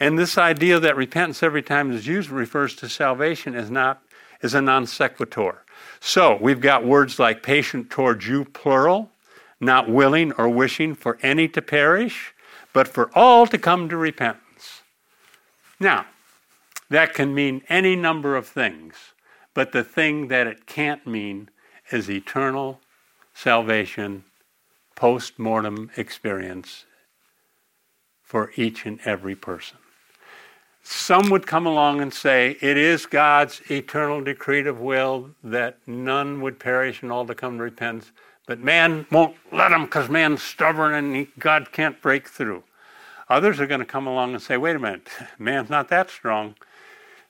[0.00, 4.02] And this idea that repentance every time is used refers to salvation is not
[4.40, 5.62] is a non sequitur.
[6.00, 9.10] So we've got words like patient towards you, plural,
[9.60, 12.34] not willing or wishing for any to perish,
[12.72, 14.82] but for all to come to repentance.
[15.78, 16.06] Now,
[16.88, 18.94] that can mean any number of things,
[19.52, 21.50] but the thing that it can't mean
[21.92, 22.80] is eternal
[23.34, 24.24] salvation,
[24.96, 26.86] post mortem experience
[28.22, 29.76] for each and every person.
[30.92, 36.58] Some would come along and say it is God's eternal decretive will that none would
[36.58, 38.10] perish and all to come to repentance,
[38.46, 42.64] but man won't let them because man's stubborn and he, God can't break through.
[43.28, 46.56] Others are going to come along and say, wait a minute, man's not that strong.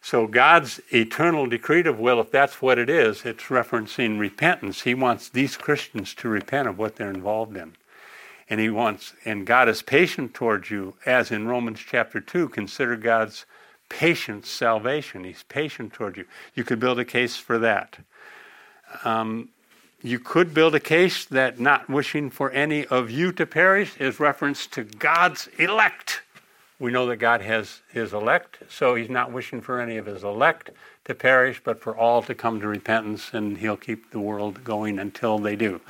[0.01, 4.83] So God's eternal decretive will, if that's what it is, it's referencing repentance.
[4.83, 7.75] He wants these Christians to repent of what they're involved in.
[8.51, 12.97] And he wants, and God is patient towards you, as in Romans chapter 2, consider
[12.97, 13.47] God's
[13.89, 15.25] patient salvation.
[15.25, 16.25] He's patient towards you.
[16.55, 17.99] You could build a case for that.
[19.05, 19.51] Um,
[20.03, 24.19] you could build a case that not wishing for any of you to perish is
[24.19, 26.23] reference to God's elect
[26.81, 30.25] we know that God has his elect, so he's not wishing for any of his
[30.25, 30.71] elect
[31.05, 34.99] to perish, but for all to come to repentance, and he'll keep the world going
[34.99, 35.81] until they do.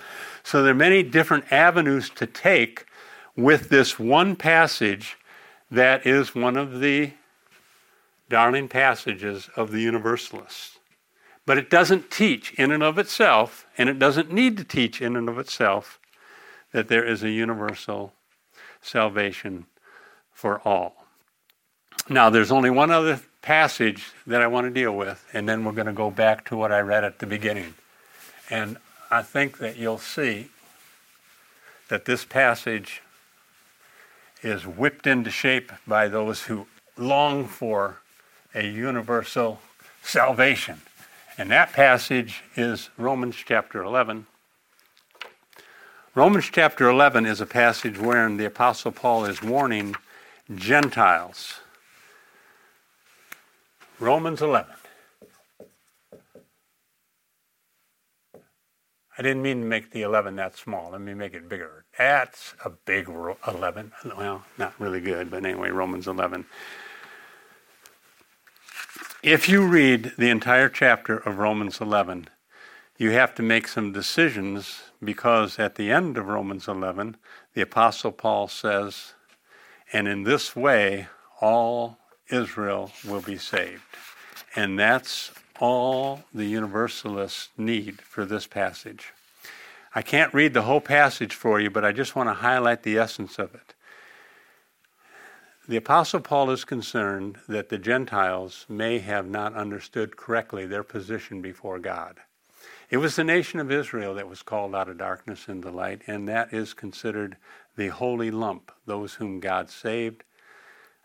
[0.42, 2.86] So there are many different avenues to take
[3.36, 5.16] with this one passage
[5.70, 7.12] that is one of the
[8.28, 10.80] darling passages of the Universalists.
[11.46, 15.14] But it doesn't teach in and of itself, and it doesn't need to teach in
[15.14, 16.00] and of itself,
[16.72, 18.12] that there is a universal
[18.80, 19.66] salvation
[20.40, 20.94] for all.
[22.08, 25.72] Now, there's only one other passage that I want to deal with, and then we're
[25.72, 27.74] going to go back to what I read at the beginning.
[28.48, 28.78] And
[29.10, 30.48] I think that you'll see
[31.88, 33.02] that this passage
[34.42, 36.66] is whipped into shape by those who
[36.96, 37.98] long for
[38.54, 39.60] a universal
[40.02, 40.80] salvation.
[41.36, 44.26] And that passage is Romans chapter 11.
[46.14, 49.94] Romans chapter 11 is a passage wherein the Apostle Paul is warning
[50.54, 51.60] Gentiles.
[53.98, 54.72] Romans 11.
[59.20, 60.92] I didn't mean to make the 11 that small.
[60.92, 61.84] Let me make it bigger.
[61.98, 63.92] That's a big 11.
[64.16, 66.46] Well, not really good, but anyway, Romans 11.
[69.22, 72.28] If you read the entire chapter of Romans 11,
[72.96, 77.18] you have to make some decisions because at the end of Romans 11,
[77.52, 79.12] the Apostle Paul says,
[79.92, 81.08] and in this way,
[81.40, 81.98] all
[82.30, 83.82] Israel will be saved.
[84.54, 89.12] And that's all the universalists need for this passage.
[89.94, 92.98] I can't read the whole passage for you, but I just want to highlight the
[92.98, 93.74] essence of it.
[95.68, 101.42] The Apostle Paul is concerned that the Gentiles may have not understood correctly their position
[101.42, 102.18] before God.
[102.88, 106.28] It was the nation of Israel that was called out of darkness into light, and
[106.28, 107.36] that is considered
[107.80, 110.22] the holy lump, those whom God saved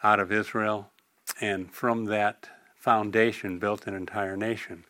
[0.04, 0.92] out of Israel,
[1.40, 4.84] and from that foundation built an entire nation.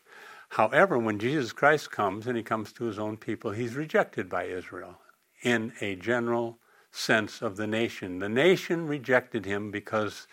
[0.48, 4.46] However, when Jesus Christ comes and he comes to his own people, he's rejected by
[4.46, 4.98] Israel
[5.42, 6.58] in a general
[6.90, 8.18] sense of the nation.
[8.18, 10.26] The nation rejected him because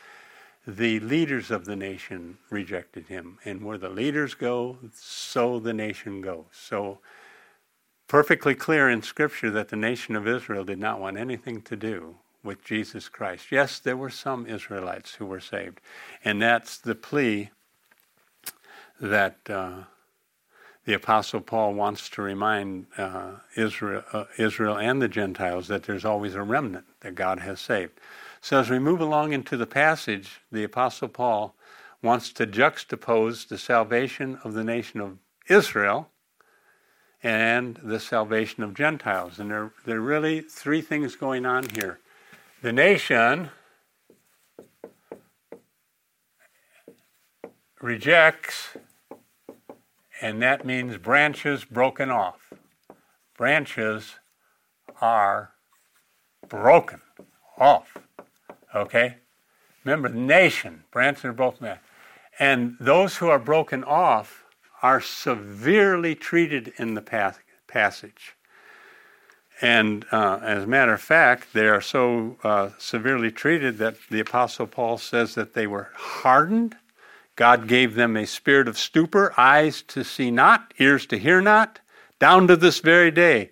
[0.65, 3.37] the leaders of the nation rejected him.
[3.45, 6.45] And where the leaders go, so the nation goes.
[6.51, 6.97] So,
[8.07, 12.15] perfectly clear in Scripture that the nation of Israel did not want anything to do
[12.43, 13.51] with Jesus Christ.
[13.51, 15.79] Yes, there were some Israelites who were saved.
[16.23, 17.49] And that's the plea
[18.99, 19.37] that.
[19.49, 19.83] Uh,
[20.85, 26.05] the Apostle Paul wants to remind uh, Israel, uh, Israel and the Gentiles that there's
[26.05, 27.99] always a remnant that God has saved.
[28.41, 31.55] So as we move along into the passage, the Apostle Paul
[32.01, 36.09] wants to juxtapose the salvation of the nation of Israel
[37.23, 39.39] and the salvation of Gentiles.
[39.39, 41.99] And there, there are really three things going on here.
[42.61, 43.49] The nation
[47.81, 48.77] rejects
[50.23, 52.53] and that means branches broken off.
[53.37, 54.15] Branches
[55.01, 55.51] are
[56.47, 57.01] broken
[57.59, 57.97] off.
[58.73, 59.17] Okay?
[59.83, 61.79] Remember, the nation, branches are broken off.
[62.39, 64.42] And those who are broken off
[64.83, 67.01] are severely treated in the
[67.67, 68.35] passage.
[69.61, 74.19] And uh, as a matter of fact, they are so uh, severely treated that the
[74.19, 76.75] Apostle Paul says that they were hardened
[77.35, 81.79] God gave them a spirit of stupor, eyes to see not, ears to hear not,
[82.19, 83.49] down to this very day.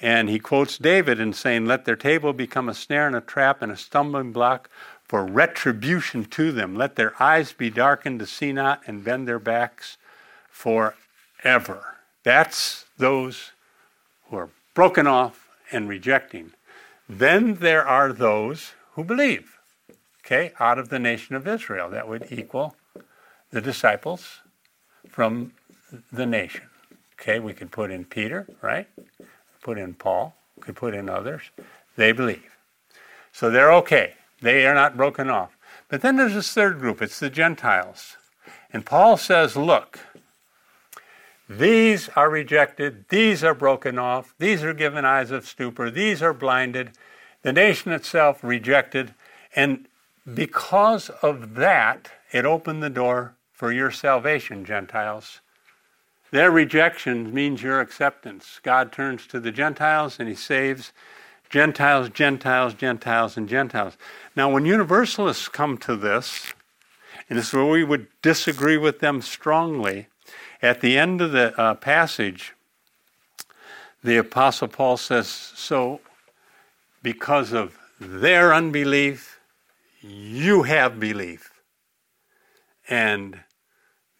[0.00, 3.62] And he quotes David in saying, Let their table become a snare and a trap
[3.62, 4.68] and a stumbling block
[5.04, 6.74] for retribution to them.
[6.74, 9.96] Let their eyes be darkened to see not and bend their backs
[10.60, 11.96] forever.
[12.22, 13.52] That's those
[14.26, 16.52] who are broken off and rejecting.
[17.08, 19.56] Then there are those who believe,
[20.20, 21.88] okay, out of the nation of Israel.
[21.88, 22.76] That would equal
[23.50, 24.40] the disciples
[25.08, 25.52] from
[26.12, 26.66] the nation.
[27.18, 28.86] Okay, we could put in Peter, right?
[29.62, 31.42] Put in Paul, could put in others.
[31.96, 32.56] They believe.
[33.32, 34.14] So they're okay.
[34.42, 35.56] They are not broken off.
[35.88, 38.16] But then there's this third group, it's the Gentiles.
[38.72, 39.98] And Paul says, look,
[41.50, 46.32] these are rejected, these are broken off, these are given eyes of stupor, these are
[46.32, 46.92] blinded,
[47.42, 49.14] the nation itself rejected,
[49.56, 49.88] and
[50.32, 55.40] because of that, it opened the door for your salvation, Gentiles.
[56.30, 58.60] Their rejection means your acceptance.
[58.62, 60.92] God turns to the Gentiles and he saves
[61.48, 63.96] Gentiles, Gentiles, Gentiles, and Gentiles.
[64.36, 66.52] Now, when universalists come to this,
[67.28, 70.06] and this is where we would disagree with them strongly,
[70.62, 72.54] at the end of the uh, passage,
[74.02, 76.00] the Apostle Paul says, So,
[77.02, 79.40] because of their unbelief,
[80.00, 81.50] you have belief.
[82.88, 83.40] And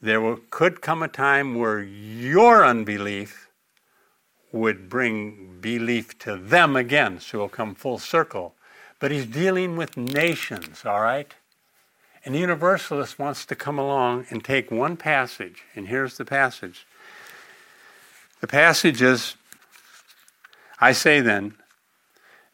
[0.01, 3.49] there will, could come a time where your unbelief
[4.53, 8.55] would bring belief to them again, so it'll come full circle.
[8.99, 11.35] But he's dealing with nations, all right?
[12.25, 16.87] And the Universalist wants to come along and take one passage, and here's the passage.
[18.41, 19.37] The passage is
[20.81, 21.55] I say then,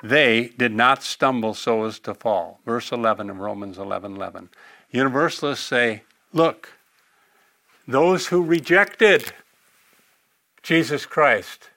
[0.02, 2.60] they did not stumble so as to fall.
[2.66, 4.50] Verse 11 of Romans 11 11.
[4.90, 6.02] Universalists say,
[6.32, 6.72] look,
[7.86, 9.32] those who rejected
[10.62, 11.70] Jesus Christ,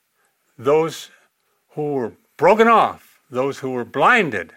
[0.58, 1.12] those
[1.72, 4.54] who were broken off, those who were blinded,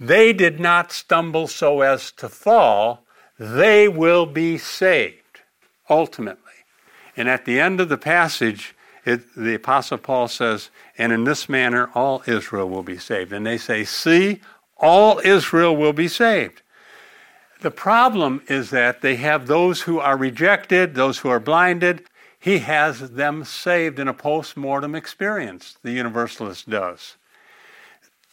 [0.00, 3.04] they did not stumble so as to fall.
[3.38, 5.40] They will be saved,
[5.90, 6.42] ultimately.
[7.16, 11.48] And at the end of the passage, it, the Apostle Paul says, And in this
[11.48, 13.32] manner all Israel will be saved.
[13.32, 14.40] And they say, See,
[14.76, 16.62] all Israel will be saved.
[17.60, 22.04] The problem is that they have those who are rejected, those who are blinded.
[22.38, 27.16] He has them saved in a post mortem experience, the Universalist does.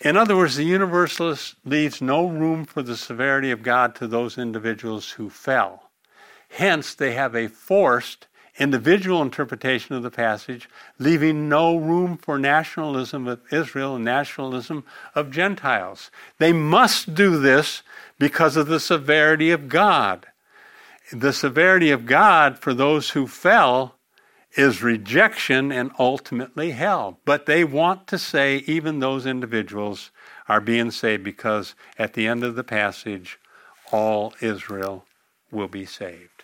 [0.01, 4.37] In other words, the Universalist leaves no room for the severity of God to those
[4.37, 5.89] individuals who fell.
[6.49, 8.27] Hence, they have a forced
[8.57, 14.83] individual interpretation of the passage, leaving no room for nationalism of Israel and nationalism
[15.13, 16.09] of Gentiles.
[16.37, 17.81] They must do this
[18.17, 20.27] because of the severity of God.
[21.11, 23.94] The severity of God for those who fell
[24.56, 27.20] is rejection and ultimately hell.
[27.26, 30.12] But they want to say even those individuals
[30.47, 33.39] are being saved because at the end of the passage,
[33.91, 35.06] all Israel
[35.51, 36.43] will be saved.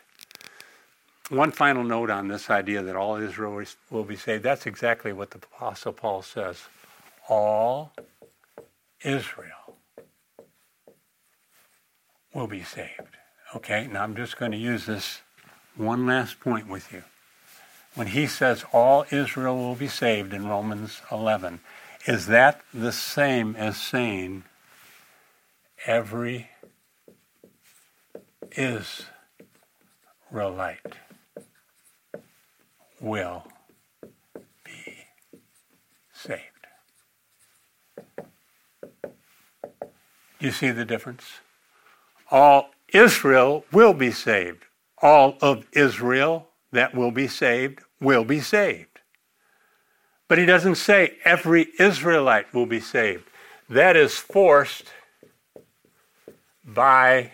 [1.30, 4.43] one final note on this idea that all Israel will be saved.
[4.43, 6.64] That's exactly what the Apostle Paul says.
[7.30, 7.93] All
[9.03, 9.78] Israel
[12.34, 13.16] will be saved.
[13.55, 15.22] Okay, now I'm just going to use this
[15.76, 17.03] one last point with you.
[17.93, 21.59] When he says all Israel will be saved in Romans 11,
[22.07, 24.43] is that the same as saying
[25.85, 26.49] every
[28.51, 28.89] Israelite
[33.01, 33.45] will
[34.63, 35.05] be
[36.13, 36.41] saved?
[40.39, 41.25] You see the difference?
[42.31, 44.63] All Israel will be saved.
[45.01, 48.99] All of Israel that will be saved will be saved.
[50.28, 53.26] But he doesn't say every Israelite will be saved.
[53.69, 54.86] That is forced
[56.63, 57.32] by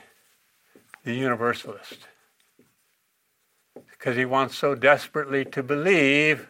[1.04, 2.08] the Universalist.
[3.92, 6.48] Because he wants so desperately to believe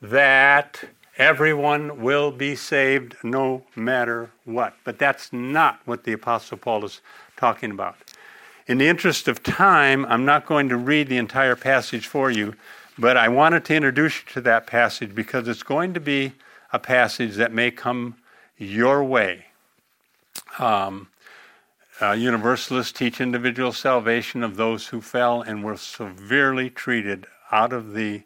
[0.00, 0.84] that
[1.18, 4.76] everyone will be saved no matter what.
[4.84, 7.00] But that's not what the Apostle Paul is
[7.36, 7.96] talking about.
[8.66, 12.54] In the interest of time, I'm not going to read the entire passage for you,
[12.98, 16.32] but I wanted to introduce you to that passage because it's going to be
[16.72, 18.16] a passage that may come
[18.56, 19.46] your way.
[20.58, 21.08] Um,
[22.00, 27.92] uh, universalists teach individual salvation of those who fell and were severely treated out of
[27.92, 28.22] the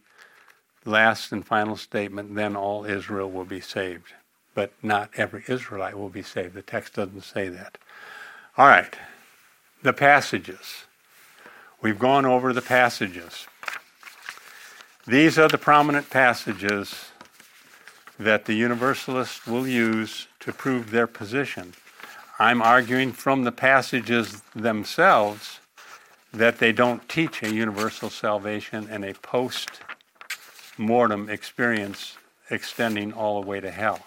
[0.84, 4.14] last and final statement, then all Israel will be saved.
[4.54, 6.54] But not every Israelite will be saved.
[6.54, 7.76] The text doesn't say that.
[8.56, 8.96] All right
[9.82, 10.84] the passages.
[11.80, 13.46] We've gone over the passages.
[15.06, 17.12] These are the prominent passages
[18.18, 21.74] that the Universalists will use to prove their position.
[22.38, 25.60] I'm arguing from the passages themselves
[26.32, 29.80] that they don't teach a universal salvation and a post
[30.76, 32.16] mortem experience
[32.50, 34.00] extending all the way to hell.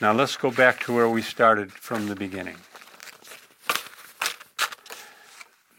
[0.00, 2.56] Now let's go back to where we started from the beginning.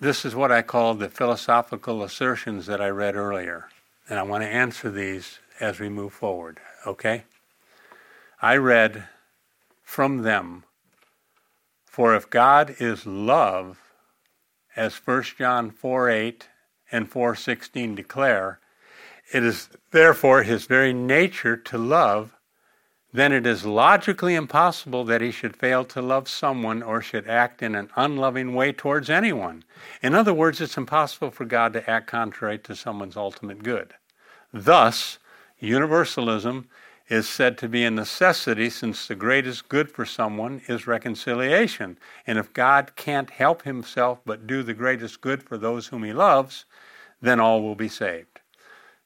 [0.04, 3.70] This is what I call the philosophical assertions that I read earlier.
[4.10, 7.24] And I want to answer these as we move forward, okay?
[8.42, 9.08] I read
[9.82, 10.66] from them
[11.86, 13.80] For if God is love,
[14.76, 16.50] as 1 John 4 8
[16.92, 18.60] and 4:16 declare,
[19.32, 22.36] it is therefore his very nature to love
[23.14, 27.62] then it is logically impossible that he should fail to love someone or should act
[27.62, 29.64] in an unloving way towards anyone.
[30.02, 33.94] In other words, it's impossible for God to act contrary to someone's ultimate good.
[34.52, 35.20] Thus,
[35.60, 36.68] universalism
[37.08, 41.98] is said to be a necessity since the greatest good for someone is reconciliation.
[42.26, 46.14] And if God can't help himself but do the greatest good for those whom he
[46.14, 46.66] loves,
[47.22, 48.33] then all will be saved.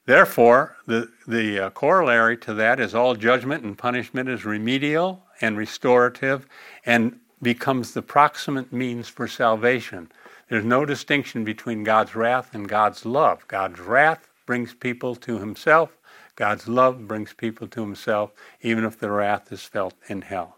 [0.07, 5.57] Therefore, the, the uh, corollary to that is all judgment and punishment is remedial and
[5.57, 6.47] restorative
[6.85, 10.09] and becomes the proximate means for salvation.
[10.47, 13.45] There's no distinction between God's wrath and God's love.
[13.49, 15.97] God's wrath brings people to himself,
[16.37, 18.31] God's love brings people to himself,
[18.61, 20.57] even if the wrath is felt in hell.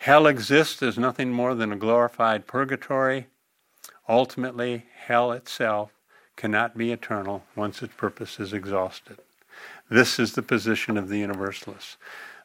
[0.00, 3.28] Hell exists as nothing more than a glorified purgatory.
[4.06, 5.95] Ultimately, hell itself
[6.36, 9.18] cannot be eternal once its purpose is exhausted.
[9.90, 11.96] This is the position of the Universalists.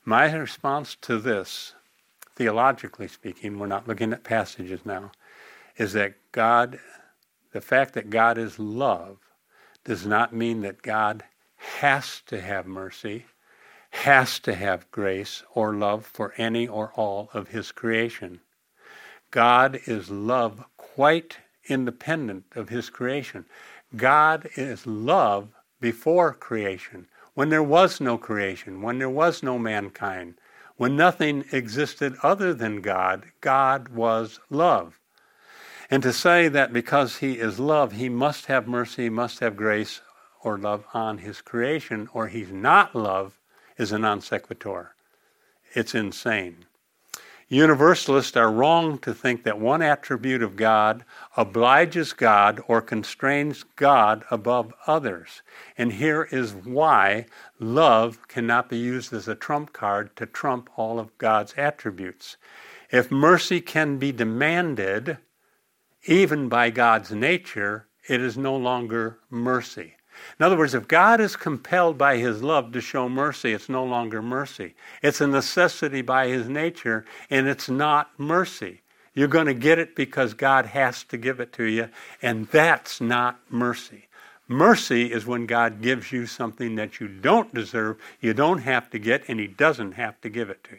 [0.06, 1.74] My response to this,
[2.36, 5.12] theologically speaking, we're not looking at passages now,
[5.78, 6.80] is that God,
[7.52, 9.18] the fact that God is love,
[9.84, 11.24] does not mean that God
[11.58, 13.26] has to have mercy,
[13.92, 18.40] has to have grace or love for any or all of His creation.
[19.32, 21.38] God is love quite
[21.68, 23.46] independent of His creation.
[23.96, 25.50] God is love
[25.80, 30.36] before creation, when there was no creation, when there was no mankind,
[30.78, 35.00] when nothing existed other than God, God was love.
[35.90, 40.02] And to say that because He is love, He must have mercy, must have grace
[40.42, 43.38] or love on His creation, or He's not love,
[43.78, 44.96] is a non sequitur.
[45.74, 46.66] It's insane.
[47.52, 51.04] Universalists are wrong to think that one attribute of God
[51.36, 55.42] obliges God or constrains God above others.
[55.78, 57.26] And here is why
[57.60, 62.38] love cannot be used as a trump card to trump all of God's attributes.
[62.90, 65.18] If mercy can be demanded,
[66.06, 69.96] even by God's nature, it is no longer mercy.
[70.40, 73.84] In other words, if God is compelled by his love to show mercy, it's no
[73.84, 74.74] longer mercy.
[75.02, 78.82] It's a necessity by his nature, and it's not mercy.
[79.14, 81.90] You're going to get it because God has to give it to you,
[82.22, 84.08] and that's not mercy.
[84.48, 89.00] Mercy is when God gives you something that you don't deserve, you don't have to
[89.00, 90.78] get, and He doesn't have to give it to you.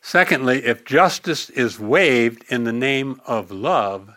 [0.00, 4.10] Secondly, if justice is waived in the name of love,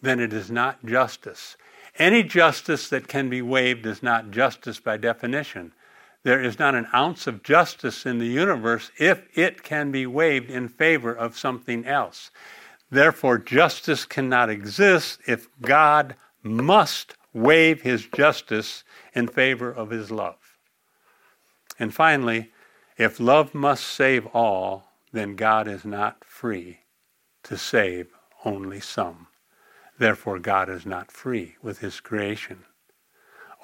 [0.00, 1.56] then it is not justice.
[1.98, 5.72] Any justice that can be waived is not justice by definition.
[6.22, 10.50] There is not an ounce of justice in the universe if it can be waived
[10.50, 12.30] in favor of something else.
[12.90, 18.84] Therefore, justice cannot exist if God must waive his justice
[19.14, 20.58] in favor of his love.
[21.78, 22.50] And finally,
[22.96, 26.80] if love must save all, then God is not free
[27.44, 28.08] to save
[28.44, 29.27] only some.
[29.98, 32.64] Therefore, God is not free with his creation.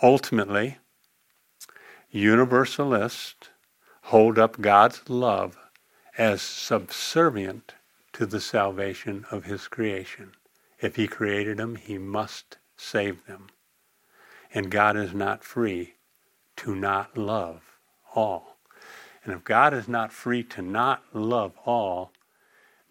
[0.03, 0.79] Ultimately,
[2.11, 3.49] universalists
[4.05, 5.57] hold up God's love
[6.19, 7.75] as subservient
[8.13, 10.33] to the salvation of his creation.
[10.81, 13.49] If he created them, he must save them.
[14.53, 15.95] And God is not free
[16.57, 17.63] to not love
[18.15, 18.57] all.
[19.25, 22.13] And if God is not free to not love all,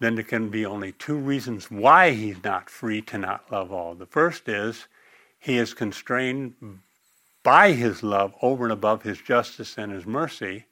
[0.03, 3.95] then there can be only two reasons why he's not free to not love all.
[3.95, 4.88] The first is
[5.39, 6.55] he is constrained
[7.43, 10.65] by his love over and above his justice and his mercy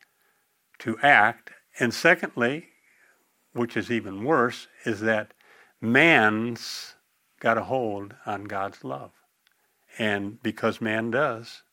[0.79, 1.51] to act.
[1.79, 2.69] And secondly,
[3.53, 5.33] which is even worse, is that
[5.79, 6.95] man's
[7.39, 9.11] got a hold on God's love.
[9.97, 11.63] And because man does,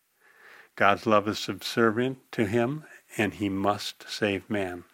[0.76, 2.84] God's love is subservient to him
[3.16, 4.84] and he must save man.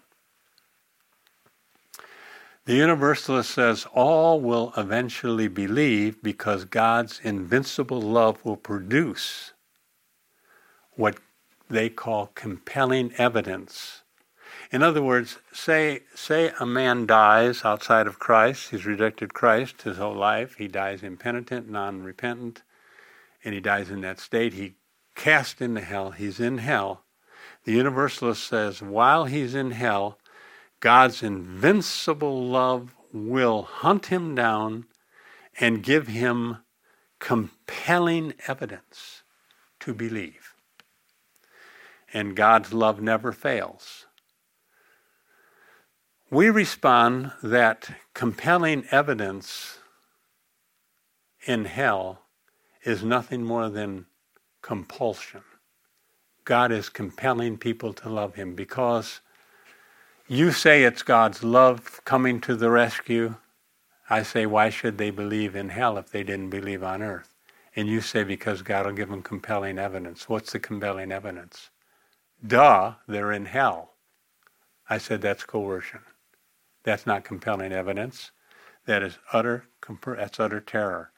[2.67, 9.53] The Universalist says all will eventually believe because God's invincible love will produce
[10.93, 11.19] what
[11.69, 14.03] they call compelling evidence.
[14.73, 19.99] In other words, say, say a man dies outside of Christ, he's rejected Christ his
[19.99, 22.63] whole life, he dies impenitent, non repentant,
[23.45, 24.77] and he dies in that state, he
[25.15, 27.05] cast into hell, he's in hell.
[27.65, 30.19] The Universalist says while he's in hell,
[30.85, 34.85] God's invincible love will hunt him down
[35.59, 36.59] and give him
[37.19, 39.23] compelling evidence
[39.81, 40.53] to believe.
[42.13, 44.05] And God's love never fails.
[46.31, 49.79] We respond that compelling evidence
[51.47, 52.25] in hell
[52.85, 54.05] is nothing more than
[54.61, 55.45] compulsion.
[56.45, 59.23] God is compelling people to love Him because
[60.27, 63.37] you say it's God's love coming to the rescue.
[64.09, 67.35] I say, why should they believe in hell if they didn't believe on earth?
[67.77, 70.29] And you say, because God will give them compelling evidence.
[70.29, 71.71] What's the compelling evidence?
[72.47, 73.95] Duh, they're in hell.
[74.89, 76.01] I said, that's coercion.
[76.85, 78.31] That's not compelling evidence.
[78.87, 79.67] That is utter,
[80.07, 81.11] that's utter terror.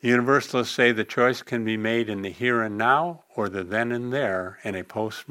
[0.00, 3.90] Universalists say the choice can be made in the here and now or the then
[3.90, 5.28] and there in a post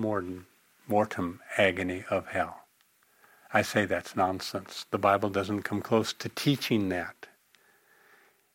[0.87, 2.63] mortem agony of hell.
[3.53, 4.85] I say that's nonsense.
[4.89, 7.27] The Bible doesn't come close to teaching that.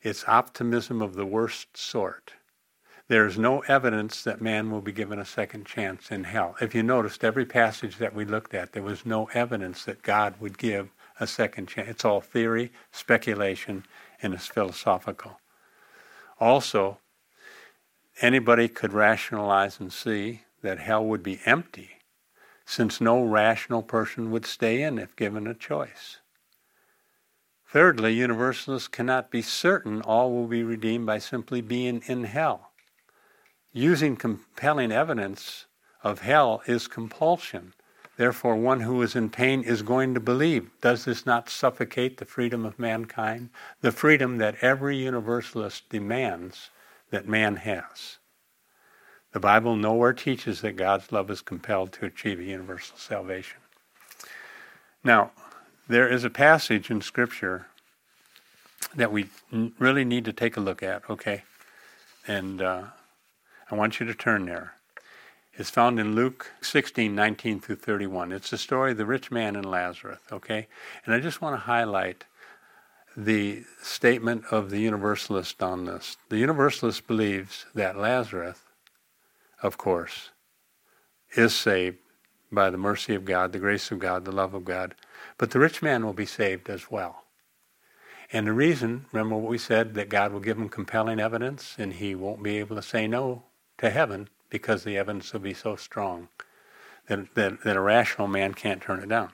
[0.02, 2.34] It's optimism of the worst sort.
[3.09, 6.56] There is no evidence that man will be given a second chance in hell.
[6.60, 10.34] If you noticed, every passage that we looked at, there was no evidence that God
[10.40, 11.88] would give a second chance.
[11.88, 13.86] It's all theory, speculation,
[14.20, 15.40] and it's philosophical.
[16.38, 16.98] Also,
[18.20, 21.97] anybody could rationalize and see that hell would be empty
[22.69, 26.19] since no rational person would stay in if given a choice.
[27.66, 32.73] Thirdly, universalists cannot be certain all will be redeemed by simply being in hell.
[33.73, 35.65] Using compelling evidence
[36.05, 37.73] of hell is compulsion.
[38.19, 40.70] Therefore, one who is in pain is going to believe.
[40.82, 43.49] Does this not suffocate the freedom of mankind?
[43.81, 46.69] The freedom that every universalist demands
[47.11, 48.18] that man has.
[49.32, 53.59] The Bible nowhere teaches that God's love is compelled to achieve a universal salvation.
[55.05, 55.32] Now,
[55.86, 57.66] there is a passage in Scripture
[58.94, 59.28] that we
[59.78, 61.42] really need to take a look at, okay?
[62.26, 62.84] And uh,
[63.70, 64.74] I want you to turn there.
[65.55, 68.32] It's found in Luke 16, 19 through 31.
[68.32, 70.68] It's the story of the rich man and Lazarus, okay?
[71.05, 72.24] And I just want to highlight
[73.16, 76.16] the statement of the Universalist on this.
[76.28, 78.59] The Universalist believes that Lazarus
[79.62, 80.30] of course,
[81.36, 81.98] is saved
[82.51, 84.94] by the mercy of God, the grace of God, the love of God.
[85.36, 87.24] But the rich man will be saved as well.
[88.32, 91.94] And the reason, remember what we said, that God will give him compelling evidence and
[91.94, 93.44] he won't be able to say no
[93.78, 96.28] to heaven because the evidence will be so strong
[97.06, 99.30] that, that, that a rational man can't turn it down.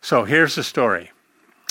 [0.00, 1.10] So here's the story.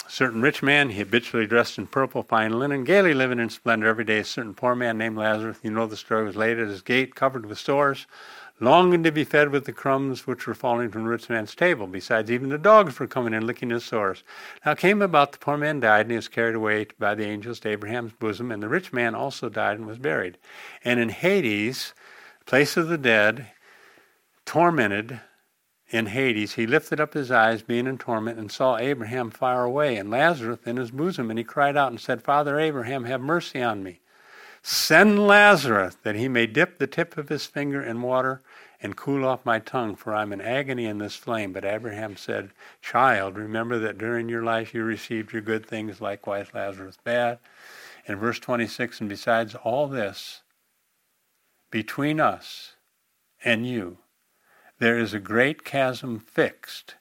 [0.07, 4.03] Certain rich man, he habitually dressed in purple, fine linen, gaily living in splendor every
[4.03, 4.19] day.
[4.19, 7.15] A certain poor man named Lazarus, you know the story, was laid at his gate,
[7.15, 8.07] covered with sores,
[8.59, 11.87] longing to be fed with the crumbs which were falling from the rich man's table.
[11.87, 14.23] Besides, even the dogs were coming and licking his sores.
[14.65, 17.25] Now it came about the poor man died, and he was carried away by the
[17.25, 20.37] angels to Abraham's bosom, and the rich man also died and was buried.
[20.83, 21.93] And in Hades,
[22.45, 23.47] place of the dead,
[24.45, 25.19] tormented,
[25.89, 29.95] in Hades, he lifted up his eyes, being in torment, and saw Abraham far away,
[29.95, 31.29] and Lazarus in his bosom.
[31.29, 34.01] And he cried out and said, Father Abraham, have mercy on me.
[34.61, 38.41] Send Lazarus, that he may dip the tip of his finger in water
[38.81, 41.53] and cool off my tongue, for I'm in agony in this flame.
[41.53, 42.51] But Abraham said,
[42.81, 47.39] Child, remember that during your life you received your good things, likewise Lazarus bad.
[48.05, 50.41] In verse 26, and besides all this,
[51.71, 52.75] between us
[53.43, 53.97] and you,
[54.79, 56.95] there is a great chasm fixed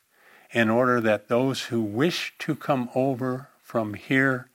[0.50, 4.48] in order that those who wish to come over from here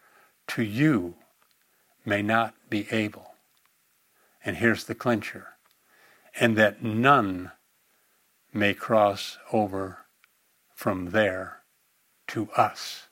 [0.48, 1.16] to you
[2.06, 3.36] may not be able.
[4.44, 5.48] And here's the clincher
[6.40, 7.52] and that none
[8.54, 10.00] may cross over
[10.74, 11.58] from there
[12.28, 13.08] to us.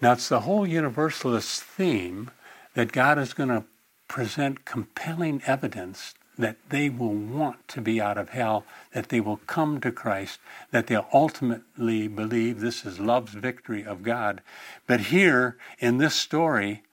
[0.00, 2.30] Now, it's the whole universalist theme
[2.74, 3.64] that God is going to
[4.06, 9.38] present compelling evidence that they will want to be out of hell, that they will
[9.46, 10.38] come to Christ,
[10.70, 14.40] that they'll ultimately believe this is love's victory of God.
[14.86, 16.84] But here in this story,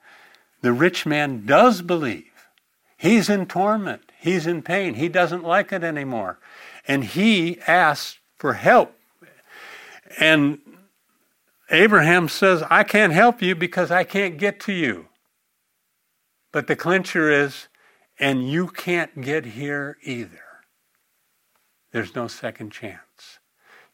[0.62, 2.24] the rich man does believe.
[2.96, 6.38] He's in torment, he's in pain, he doesn't like it anymore.
[6.88, 8.94] And he asks for help.
[10.18, 10.58] And
[11.70, 15.06] Abraham says, I can't help you because I can't get to you.
[16.52, 17.68] But the clincher is,
[18.18, 20.40] and you can't get here either.
[21.92, 23.38] There's no second chance.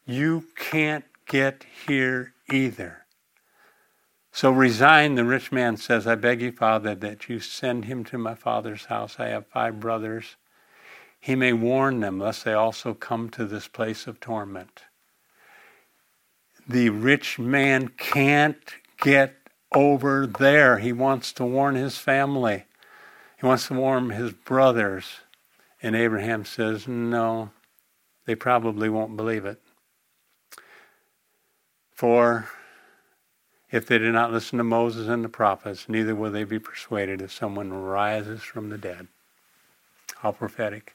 [0.05, 3.05] You can't get here either.
[4.31, 8.17] So resign, the rich man says, I beg you, Father, that you send him to
[8.17, 9.17] my father's house.
[9.19, 10.35] I have five brothers.
[11.19, 14.83] He may warn them, lest they also come to this place of torment.
[16.67, 18.57] The rich man can't
[18.99, 19.35] get
[19.73, 20.79] over there.
[20.79, 22.65] He wants to warn his family.
[23.43, 25.17] He wants to warn his brothers.
[25.81, 27.51] And Abraham says, No,
[28.25, 29.61] they probably won't believe it.
[31.93, 32.47] For
[33.69, 37.21] if they do not listen to Moses and the prophets, neither will they be persuaded
[37.21, 39.09] if someone rises from the dead.
[40.19, 40.93] How prophetic.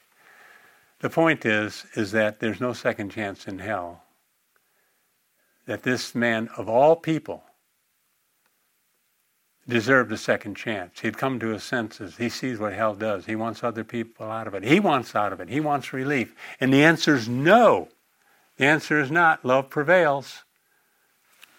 [1.01, 4.05] The point is, is that there's no second chance in hell.
[5.67, 7.43] That this man, of all people,
[9.69, 11.01] deserved a second chance.
[11.01, 12.17] He'd come to his senses.
[12.17, 13.27] He sees what hell does.
[13.27, 14.65] He wants other people out of it.
[14.65, 15.49] He wants out of it.
[15.49, 16.35] He wants relief.
[16.61, 17.89] And the answer is no.
[18.57, 19.45] The answer is not.
[19.45, 20.45] Love prevails.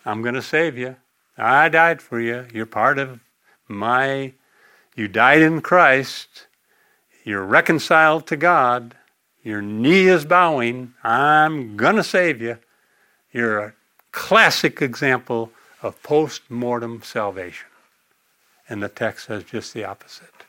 [0.06, 0.96] I'm going to save you.
[1.38, 2.48] I died for you.
[2.52, 3.20] You're part of
[3.68, 4.34] my.
[4.96, 6.48] You died in Christ.
[7.24, 8.96] You're reconciled to God.
[9.44, 10.94] Your knee is bowing.
[11.04, 12.58] I'm going to save you.
[13.32, 13.74] You're a
[14.12, 17.69] classic example of post mortem salvation.
[18.70, 20.46] And the text says just the opposite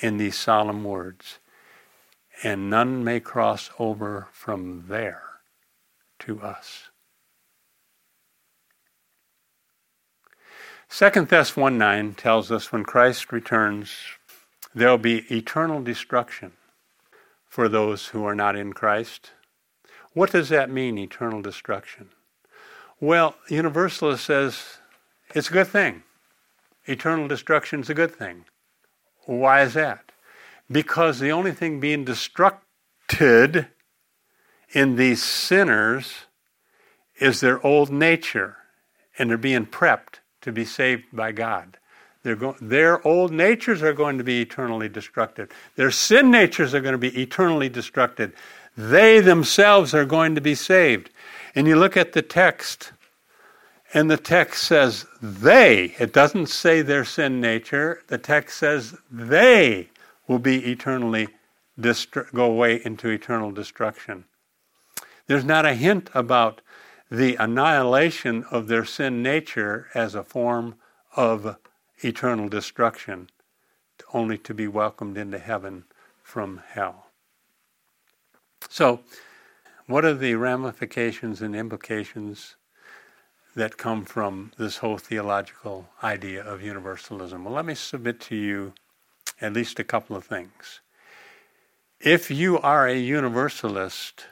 [0.00, 1.38] in these solemn words.
[2.42, 5.22] And none may cross over from there
[6.20, 6.90] to us.
[10.88, 13.96] Second Thess 1 9 tells us when Christ returns,
[14.74, 16.52] there will be eternal destruction
[17.46, 19.30] for those who are not in Christ.
[20.12, 22.10] What does that mean, eternal destruction?
[23.00, 24.78] Well, Universalist says
[25.34, 26.02] it's a good thing
[26.90, 28.44] eternal destruction is a good thing.
[29.26, 30.12] Why is that?
[30.70, 33.68] Because the only thing being destructed
[34.72, 36.26] in these sinners
[37.18, 38.56] is their old nature,
[39.18, 41.76] and they're being prepped to be saved by God.
[42.24, 45.50] Go- their old natures are going to be eternally destructed.
[45.76, 48.32] Their sin natures are going to be eternally destructed.
[48.76, 51.10] They themselves are going to be saved.
[51.54, 52.92] And you look at the text
[53.92, 59.88] and the text says they, it doesn't say their sin nature, the text says they
[60.28, 61.28] will be eternally
[61.78, 64.24] destru- go away into eternal destruction.
[65.26, 66.60] There's not a hint about
[67.10, 70.76] the annihilation of their sin nature as a form
[71.16, 71.56] of
[71.98, 73.28] eternal destruction,
[74.14, 75.84] only to be welcomed into heaven
[76.22, 77.06] from hell.
[78.68, 79.00] So,
[79.86, 82.54] what are the ramifications and implications
[83.54, 87.44] that come from this whole theological idea of universalism.
[87.44, 88.74] Well, let me submit to you
[89.40, 90.80] at least a couple of things.
[92.00, 94.26] If you are a universalist,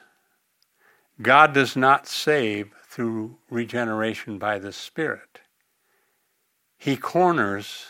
[1.21, 5.41] God does not save through regeneration by the Spirit.
[6.79, 7.87] he corners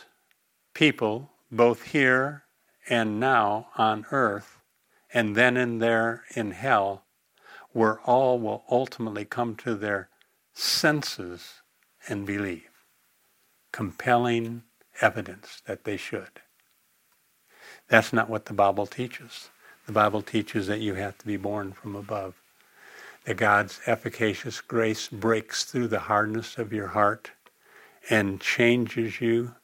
[0.73, 2.43] people both here
[2.89, 4.59] and now on earth,
[5.13, 7.03] and then and there in hell,
[7.71, 10.09] where all will ultimately come to their
[10.59, 11.61] senses
[12.07, 12.69] and believe.
[13.71, 14.63] Compelling
[15.01, 16.41] evidence that they should.
[17.87, 19.49] That's not what the Bible teaches.
[19.85, 22.35] The Bible teaches that you have to be born from above.
[23.25, 27.31] That God's efficacious grace breaks through the hardness of your heart
[28.09, 29.55] and changes you,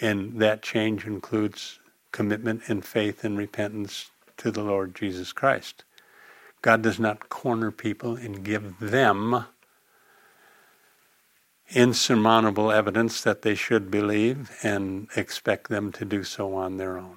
[0.00, 1.78] and that change includes
[2.12, 5.84] commitment and faith and repentance to the Lord Jesus Christ.
[6.62, 9.44] God does not corner people and give them
[11.70, 17.16] insurmountable evidence that they should believe and expect them to do so on their own.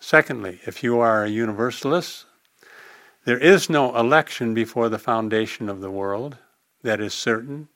[0.00, 2.26] Secondly, if you are a universalist,
[3.24, 6.38] there is no election before the foundation of the world
[6.82, 7.68] that is certain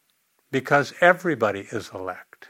[0.51, 2.49] because everybody is elect.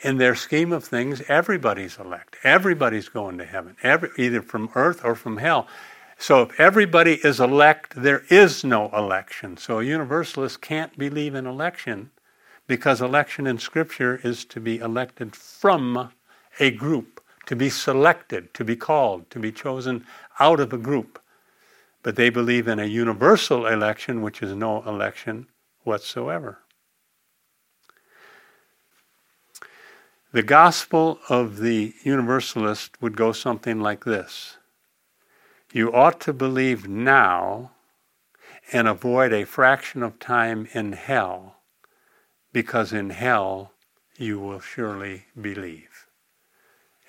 [0.00, 2.36] In their scheme of things, everybody's elect.
[2.44, 5.66] Everybody's going to heaven, every, either from earth or from hell.
[6.18, 9.56] So if everybody is elect, there is no election.
[9.56, 12.10] So a universalist can't believe in election
[12.68, 16.10] because election in Scripture is to be elected from
[16.60, 20.04] a group, to be selected, to be called, to be chosen
[20.38, 21.18] out of a group.
[22.02, 25.48] But they believe in a universal election, which is no election
[25.82, 26.58] whatsoever.
[30.30, 34.58] The gospel of the universalist would go something like this
[35.72, 37.70] You ought to believe now
[38.70, 41.57] and avoid a fraction of time in hell
[42.52, 43.72] because in hell
[44.16, 46.06] you will surely believe.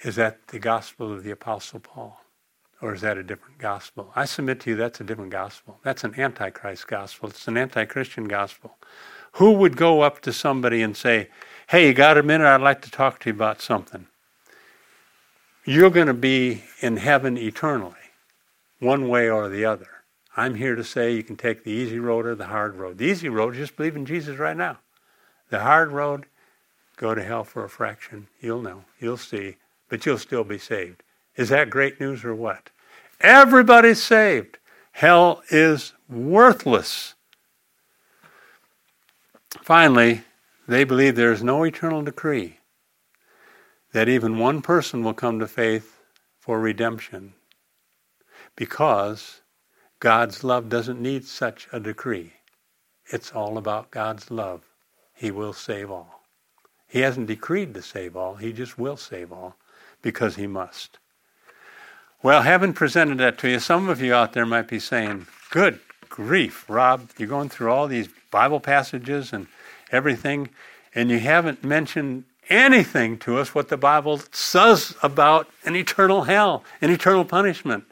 [0.03, 2.21] Is that the gospel of the Apostle Paul?
[2.81, 4.11] Or is that a different gospel?
[4.15, 5.79] I submit to you that's a different gospel.
[5.83, 7.29] That's an antichrist gospel.
[7.29, 8.77] It's an anti Christian gospel.
[9.33, 11.29] Who would go up to somebody and say,
[11.67, 12.47] Hey, you got a minute?
[12.47, 14.07] I'd like to talk to you about something.
[15.65, 17.95] You're going to be in heaven eternally,
[18.79, 19.87] one way or the other.
[20.37, 22.97] I'm here to say you can take the easy road or the hard road.
[22.97, 24.79] The easy road is just believe in Jesus right now.
[25.49, 26.25] The hard road,
[26.97, 28.27] go to hell for a fraction.
[28.39, 28.85] You'll know.
[28.99, 29.55] You'll see.
[29.87, 31.03] But you'll still be saved.
[31.35, 32.69] Is that great news or what?
[33.21, 34.57] Everybody's saved.
[34.91, 37.15] Hell is worthless.
[39.61, 40.23] Finally,
[40.67, 42.59] they believe there is no eternal decree
[43.91, 45.99] that even one person will come to faith
[46.39, 47.33] for redemption
[48.55, 49.41] because
[49.99, 52.33] God's love doesn't need such a decree.
[53.07, 54.68] It's all about God's love
[55.19, 56.23] he will save all.
[56.87, 59.57] He hasn't decreed to save all, he just will save all
[60.01, 60.97] because he must.
[62.23, 65.79] Well, having presented that to you, some of you out there might be saying, Good
[66.07, 69.47] grief, Rob, you're going through all these Bible passages and
[69.91, 70.49] everything,
[70.95, 76.63] and you haven't mentioned anything to us what the Bible says about an eternal hell,
[76.81, 77.83] an eternal punishment.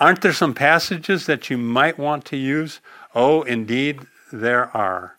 [0.00, 2.80] Aren't there some passages that you might want to use?
[3.14, 4.00] Oh, indeed,
[4.32, 5.15] there are.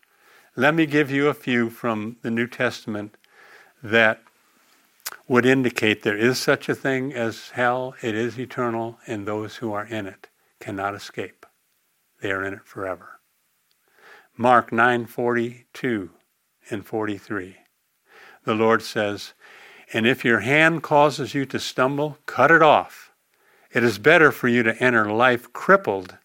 [0.60, 3.16] Let me give you a few from the New Testament
[3.84, 4.24] that
[5.28, 9.72] would indicate there is such a thing as hell, it is eternal, and those who
[9.72, 10.30] are in it
[10.60, 11.46] cannot escape.
[12.22, 13.20] They are in it forever.
[14.36, 16.10] Mark 9:42
[16.72, 17.58] and 43.
[18.44, 19.34] The Lord says,
[19.94, 23.12] "And if your hand causes you to stumble, cut it off.
[23.72, 26.18] It is better for you to enter life crippled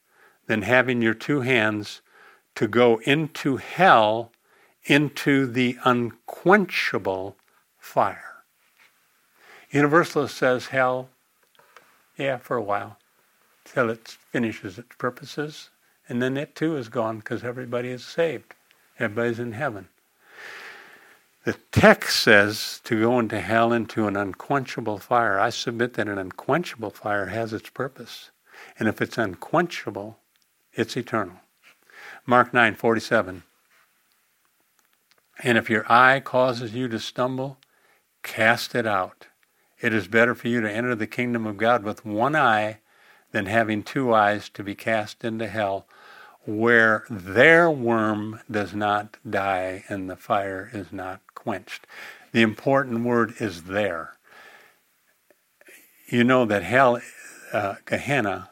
[0.46, 2.00] than having your two hands
[2.54, 4.32] to go into hell,
[4.84, 7.36] into the unquenchable
[7.78, 8.44] fire.
[9.70, 11.08] Universalist says hell,
[12.18, 12.98] yeah, for a while,
[13.64, 15.70] till it finishes its purposes,
[16.08, 18.54] and then it too is gone because everybody is saved.
[18.98, 19.88] Everybody's in heaven.
[21.44, 25.40] The text says to go into hell into an unquenchable fire.
[25.40, 28.30] I submit that an unquenchable fire has its purpose.
[28.78, 30.18] And if it's unquenchable,
[30.72, 31.40] it's eternal.
[32.24, 33.42] Mark 9 47.
[35.42, 37.58] And if your eye causes you to stumble,
[38.22, 39.26] cast it out.
[39.80, 42.78] It is better for you to enter the kingdom of God with one eye
[43.32, 45.86] than having two eyes to be cast into hell,
[46.44, 51.88] where their worm does not die and the fire is not quenched.
[52.30, 54.14] The important word is there.
[56.06, 57.00] You know that hell,
[57.52, 58.50] uh, Gehenna,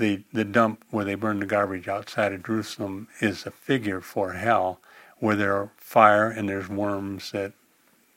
[0.00, 4.32] the, the dump where they burn the garbage outside of Jerusalem is a figure for
[4.32, 4.80] hell,
[5.18, 7.52] where there are fire and there's worms that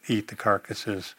[0.07, 1.14] eat the carcasses.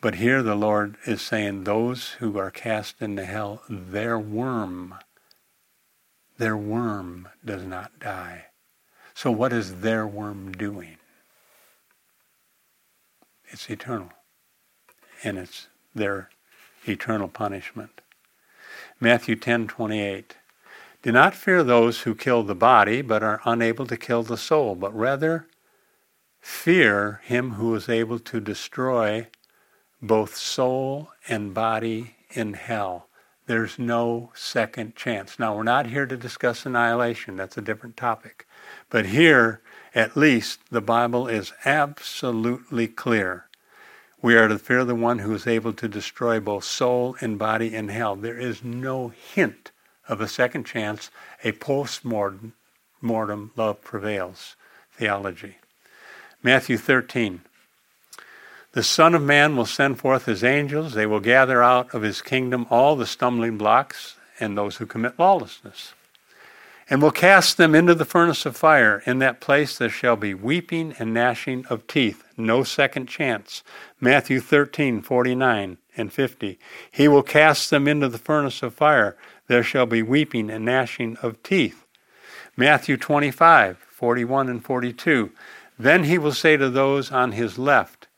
[0.00, 4.94] But here the Lord is saying, those who are cast into hell, their worm,
[6.38, 8.46] their worm does not die.
[9.12, 10.98] So what is their worm doing?
[13.48, 14.12] It's eternal.
[15.24, 16.28] And it's their
[16.86, 18.02] eternal punishment.
[18.98, 20.36] Matthew 10:28
[21.02, 24.74] Do not fear those who kill the body but are unable to kill the soul,
[24.74, 25.46] but rather
[26.40, 29.28] fear him who is able to destroy
[30.00, 33.08] both soul and body in hell.
[33.46, 35.38] There's no second chance.
[35.38, 38.46] Now, we're not here to discuss annihilation, that's a different topic.
[38.90, 39.60] But here,
[39.94, 43.45] at least, the Bible is absolutely clear.
[44.22, 47.74] We are to fear the one who is able to destroy both soul and body
[47.74, 48.16] in hell.
[48.16, 49.70] There is no hint
[50.08, 51.10] of a second chance,
[51.44, 52.52] a post mortem
[53.02, 54.56] love prevails
[54.92, 55.58] theology.
[56.42, 57.42] Matthew 13.
[58.72, 60.94] The Son of Man will send forth his angels.
[60.94, 65.18] They will gather out of his kingdom all the stumbling blocks and those who commit
[65.18, 65.94] lawlessness,
[66.88, 69.02] and will cast them into the furnace of fire.
[69.06, 72.22] In that place there shall be weeping and gnashing of teeth.
[72.36, 73.62] No second chance.
[74.00, 76.58] Matthew 13, 49 and 50.
[76.90, 79.16] He will cast them into the furnace of fire.
[79.48, 81.84] There shall be weeping and gnashing of teeth.
[82.56, 85.32] Matthew 25, 41 and 42.
[85.78, 88.08] Then he will say to those on his left,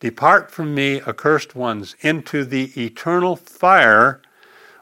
[0.00, 4.20] Depart from me, accursed ones, into the eternal fire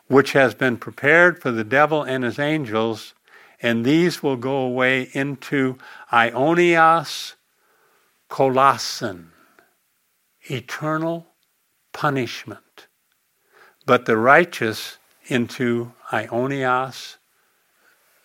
[0.06, 3.13] which has been prepared for the devil and his angels,
[3.64, 5.78] and these will go away into
[6.12, 7.32] Aionios
[8.28, 9.28] Kolason,
[10.42, 11.28] eternal
[11.94, 12.88] punishment.
[13.86, 17.16] But the righteous into Aionios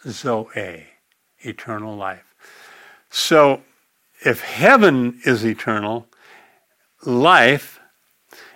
[0.05, 0.87] Zoe,
[1.39, 2.35] eternal life.
[3.09, 3.61] So,
[4.25, 6.07] if heaven is eternal,
[7.05, 7.79] life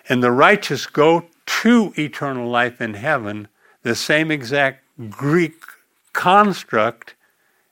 [0.10, 3.48] and the righteous go to eternal life in heaven,
[3.84, 5.64] the same exact Greek
[6.14, 7.16] construct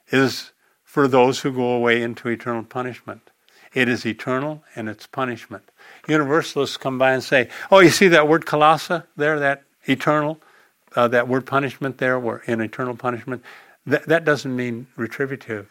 [0.08, 0.52] is
[0.84, 3.30] for those who go away into eternal punishment.
[3.72, 5.70] It is eternal and it's punishment.
[6.06, 10.38] Universalists come by and say, Oh, you see that word kalasa there, that eternal,
[10.94, 13.42] uh, that word punishment there, where in eternal punishment?
[13.86, 15.68] That doesn't mean retributive,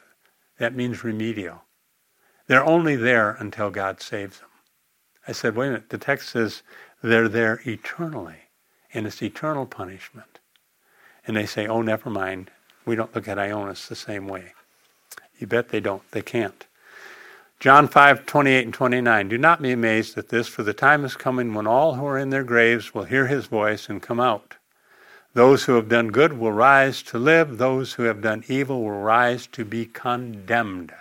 [0.57, 1.61] that means remedial.
[2.47, 4.49] They're only there until God saves them.
[5.27, 6.63] I said, wait a minute, the text says
[7.01, 8.49] they're there eternally,
[8.93, 10.39] and it's eternal punishment.
[11.25, 12.51] And they say, oh, never mind,
[12.85, 14.53] we don't look at Aionios the same way.
[15.39, 16.09] You bet they don't.
[16.11, 16.65] They can't.
[17.59, 19.29] John 5, 28 and 29.
[19.29, 22.17] Do not be amazed at this, for the time is coming when all who are
[22.17, 24.55] in their graves will hear his voice and come out.
[25.33, 28.99] Those who have done good will rise to live, those who have done evil will
[28.99, 30.91] rise to be condemned.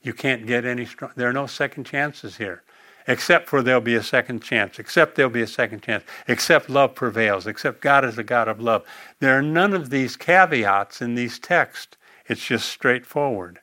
[0.00, 1.10] You can't get any strong.
[1.16, 2.62] There are no second chances here
[3.06, 6.94] except for there'll be a second chance, except there'll be a second chance, except love
[6.94, 8.84] prevails, except God is a God of love.
[9.20, 11.96] There are none of these caveats in these texts.
[12.28, 13.60] It's just straightforward.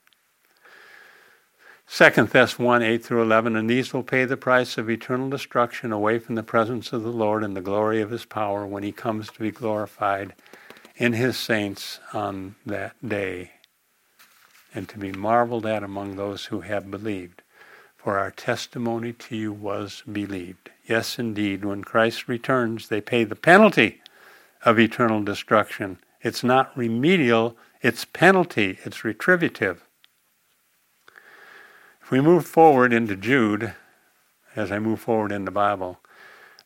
[1.87, 5.91] 2 Thess 1 8 through 11, and these will pay the price of eternal destruction
[5.91, 8.91] away from the presence of the Lord and the glory of his power when he
[8.91, 10.33] comes to be glorified
[10.95, 13.51] in his saints on that day,
[14.73, 17.42] and to be marveled at among those who have believed
[18.03, 20.69] for our testimony to you was believed.
[20.85, 24.01] Yes, indeed, when Christ returns, they pay the penalty
[24.65, 25.99] of eternal destruction.
[26.21, 29.83] It's not remedial, it's penalty, it's retributive.
[32.01, 33.73] If we move forward into Jude,
[34.53, 35.99] as I move forward in the Bible,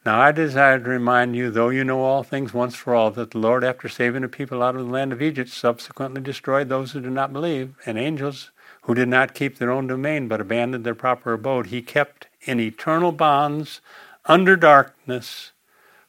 [0.03, 3.31] now I desire to remind you, though you know all things once for all, that
[3.31, 6.93] the Lord, after saving the people out of the land of Egypt, subsequently destroyed those
[6.93, 8.49] who did not believe, and angels
[8.87, 12.57] who did not keep their own domain but abandoned their proper abode, he kept in
[12.57, 13.81] eternal bonds
[14.25, 15.51] under darkness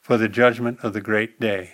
[0.00, 1.72] for the judgment of the great day.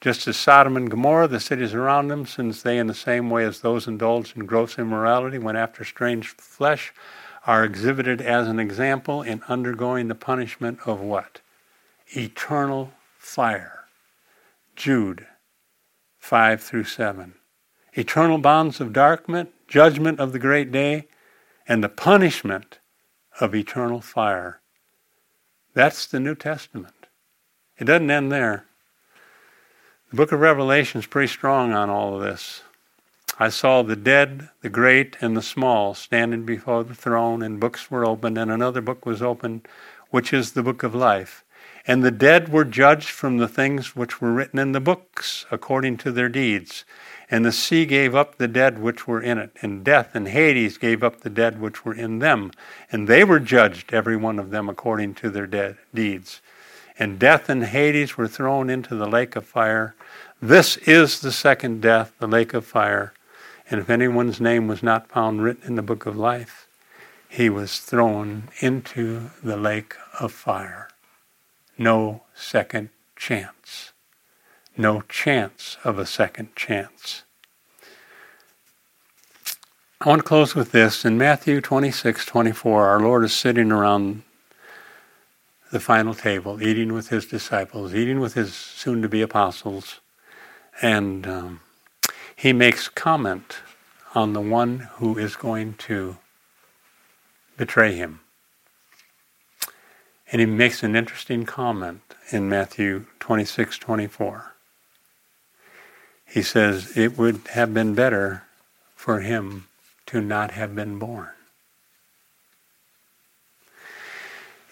[0.00, 3.44] Just as Sodom and Gomorrah, the cities around them, since they, in the same way
[3.44, 6.94] as those indulged in gross immorality, went after strange flesh,
[7.44, 11.40] are exhibited as an example in undergoing the punishment of what?
[12.16, 13.86] Eternal fire.
[14.76, 15.26] Jude
[16.20, 17.34] 5 through 7.
[17.94, 21.06] Eternal bonds of darkness, judgment of the great day,
[21.66, 22.78] and the punishment
[23.40, 24.60] of eternal fire.
[25.74, 27.06] That's the New Testament.
[27.78, 28.66] It doesn't end there.
[30.10, 32.62] The book of Revelation is pretty strong on all of this.
[33.38, 37.90] I saw the dead, the great, and the small standing before the throne, and books
[37.90, 39.66] were opened, and another book was opened,
[40.10, 41.44] which is the book of life.
[41.86, 45.96] And the dead were judged from the things which were written in the books according
[45.98, 46.84] to their deeds.
[47.30, 50.78] And the sea gave up the dead which were in it, and death and Hades
[50.78, 52.50] gave up the dead which were in them.
[52.90, 56.40] And they were judged, every one of them, according to their dead deeds.
[56.98, 59.94] And death and Hades were thrown into the lake of fire.
[60.42, 63.12] This is the second death, the lake of fire.
[63.70, 66.66] And if anyone's name was not found written in the book of life,
[67.28, 70.88] he was thrown into the lake of fire.
[71.78, 73.89] No second chance.
[74.76, 77.24] No chance of a second chance.
[80.00, 81.04] I want to close with this.
[81.04, 84.22] In Matthew 26 24, our Lord is sitting around
[85.70, 90.00] the final table, eating with his disciples, eating with his soon to be apostles,
[90.80, 91.60] and um,
[92.34, 93.58] he makes comment
[94.14, 96.16] on the one who is going to
[97.56, 98.20] betray him.
[100.32, 104.54] And he makes an interesting comment in Matthew 26 24.
[106.30, 108.44] He says, It would have been better
[108.94, 109.66] for him
[110.06, 111.30] to not have been born.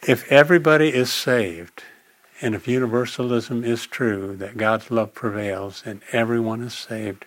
[0.07, 1.83] If everybody is saved,
[2.41, 7.25] and if universalism is true, that God's love prevails and everyone is saved,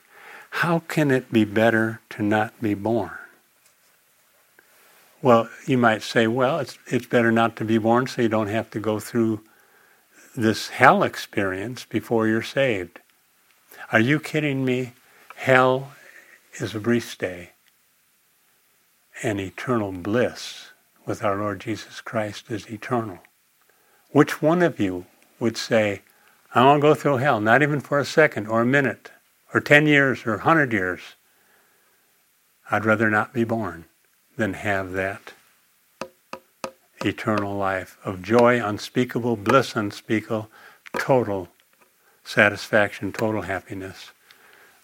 [0.51, 3.11] how can it be better to not be born?
[5.21, 8.47] Well, you might say, well, it's, it's better not to be born so you don't
[8.47, 9.41] have to go through
[10.35, 13.00] this hell experience before you're saved.
[13.91, 14.93] Are you kidding me?
[15.35, 15.91] Hell
[16.53, 17.49] is a brief stay
[19.21, 20.69] and eternal bliss
[21.05, 23.19] with our Lord Jesus Christ is eternal.
[24.11, 25.07] Which one of you
[25.41, 26.03] would say,
[26.55, 29.11] I won't go through hell, not even for a second or a minute
[29.53, 31.01] or 10 years or 100 years?
[32.71, 33.85] I'd rather not be born
[34.37, 35.33] than have that
[37.03, 40.49] eternal life of joy unspeakable, bliss unspeakable,
[40.97, 41.49] total
[42.31, 44.11] satisfaction, total happiness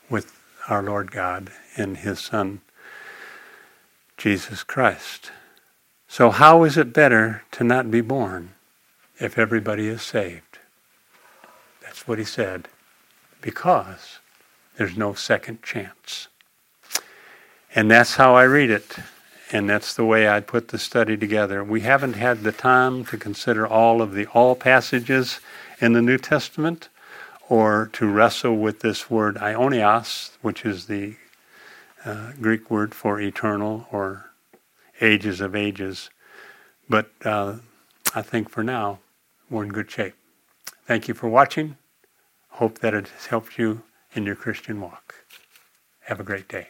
[0.09, 0.37] with
[0.67, 2.59] our Lord God and His Son
[4.17, 5.31] Jesus Christ.
[6.09, 8.49] So, how is it better to not be born
[9.19, 10.59] if everybody is saved?
[11.81, 12.67] That's what he said.
[13.41, 14.19] Because
[14.77, 16.27] there's no second chance.
[17.73, 18.97] And that's how I read it.
[19.51, 21.63] And that's the way I put the study together.
[21.63, 25.39] We haven't had the time to consider all of the all passages
[25.79, 26.89] in the New Testament
[27.49, 31.15] or to wrestle with this word aionios, which is the
[32.05, 34.31] uh, Greek word for eternal or
[35.01, 36.09] ages of ages.
[36.89, 37.57] But uh,
[38.13, 38.99] I think for now,
[39.49, 40.15] we're in good shape.
[40.85, 41.77] Thank you for watching.
[42.49, 43.83] Hope that it has helped you
[44.13, 45.15] in your Christian walk.
[46.01, 46.67] Have a great day.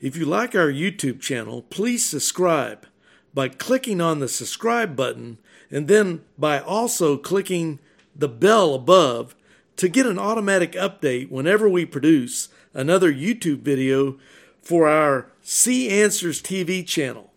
[0.00, 2.86] If you like our YouTube channel, please subscribe
[3.32, 5.38] by clicking on the subscribe button
[5.70, 7.78] and then by also clicking
[8.14, 9.34] the bell above
[9.76, 14.18] to get an automatic update whenever we produce another YouTube video
[14.62, 17.32] for our CAnswers TV channel.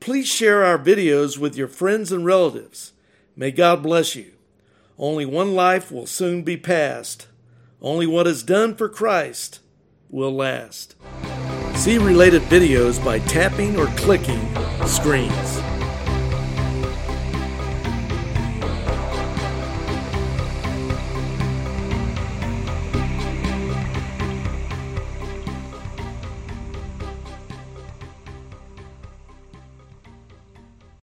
[0.00, 2.92] Please share our videos with your friends and relatives.
[3.36, 4.32] May God bless you.
[4.98, 7.26] Only one life will soon be passed.
[7.80, 9.60] Only what is done for Christ
[10.08, 10.94] will last.
[11.74, 14.40] See related videos by tapping or clicking
[14.86, 15.43] screens.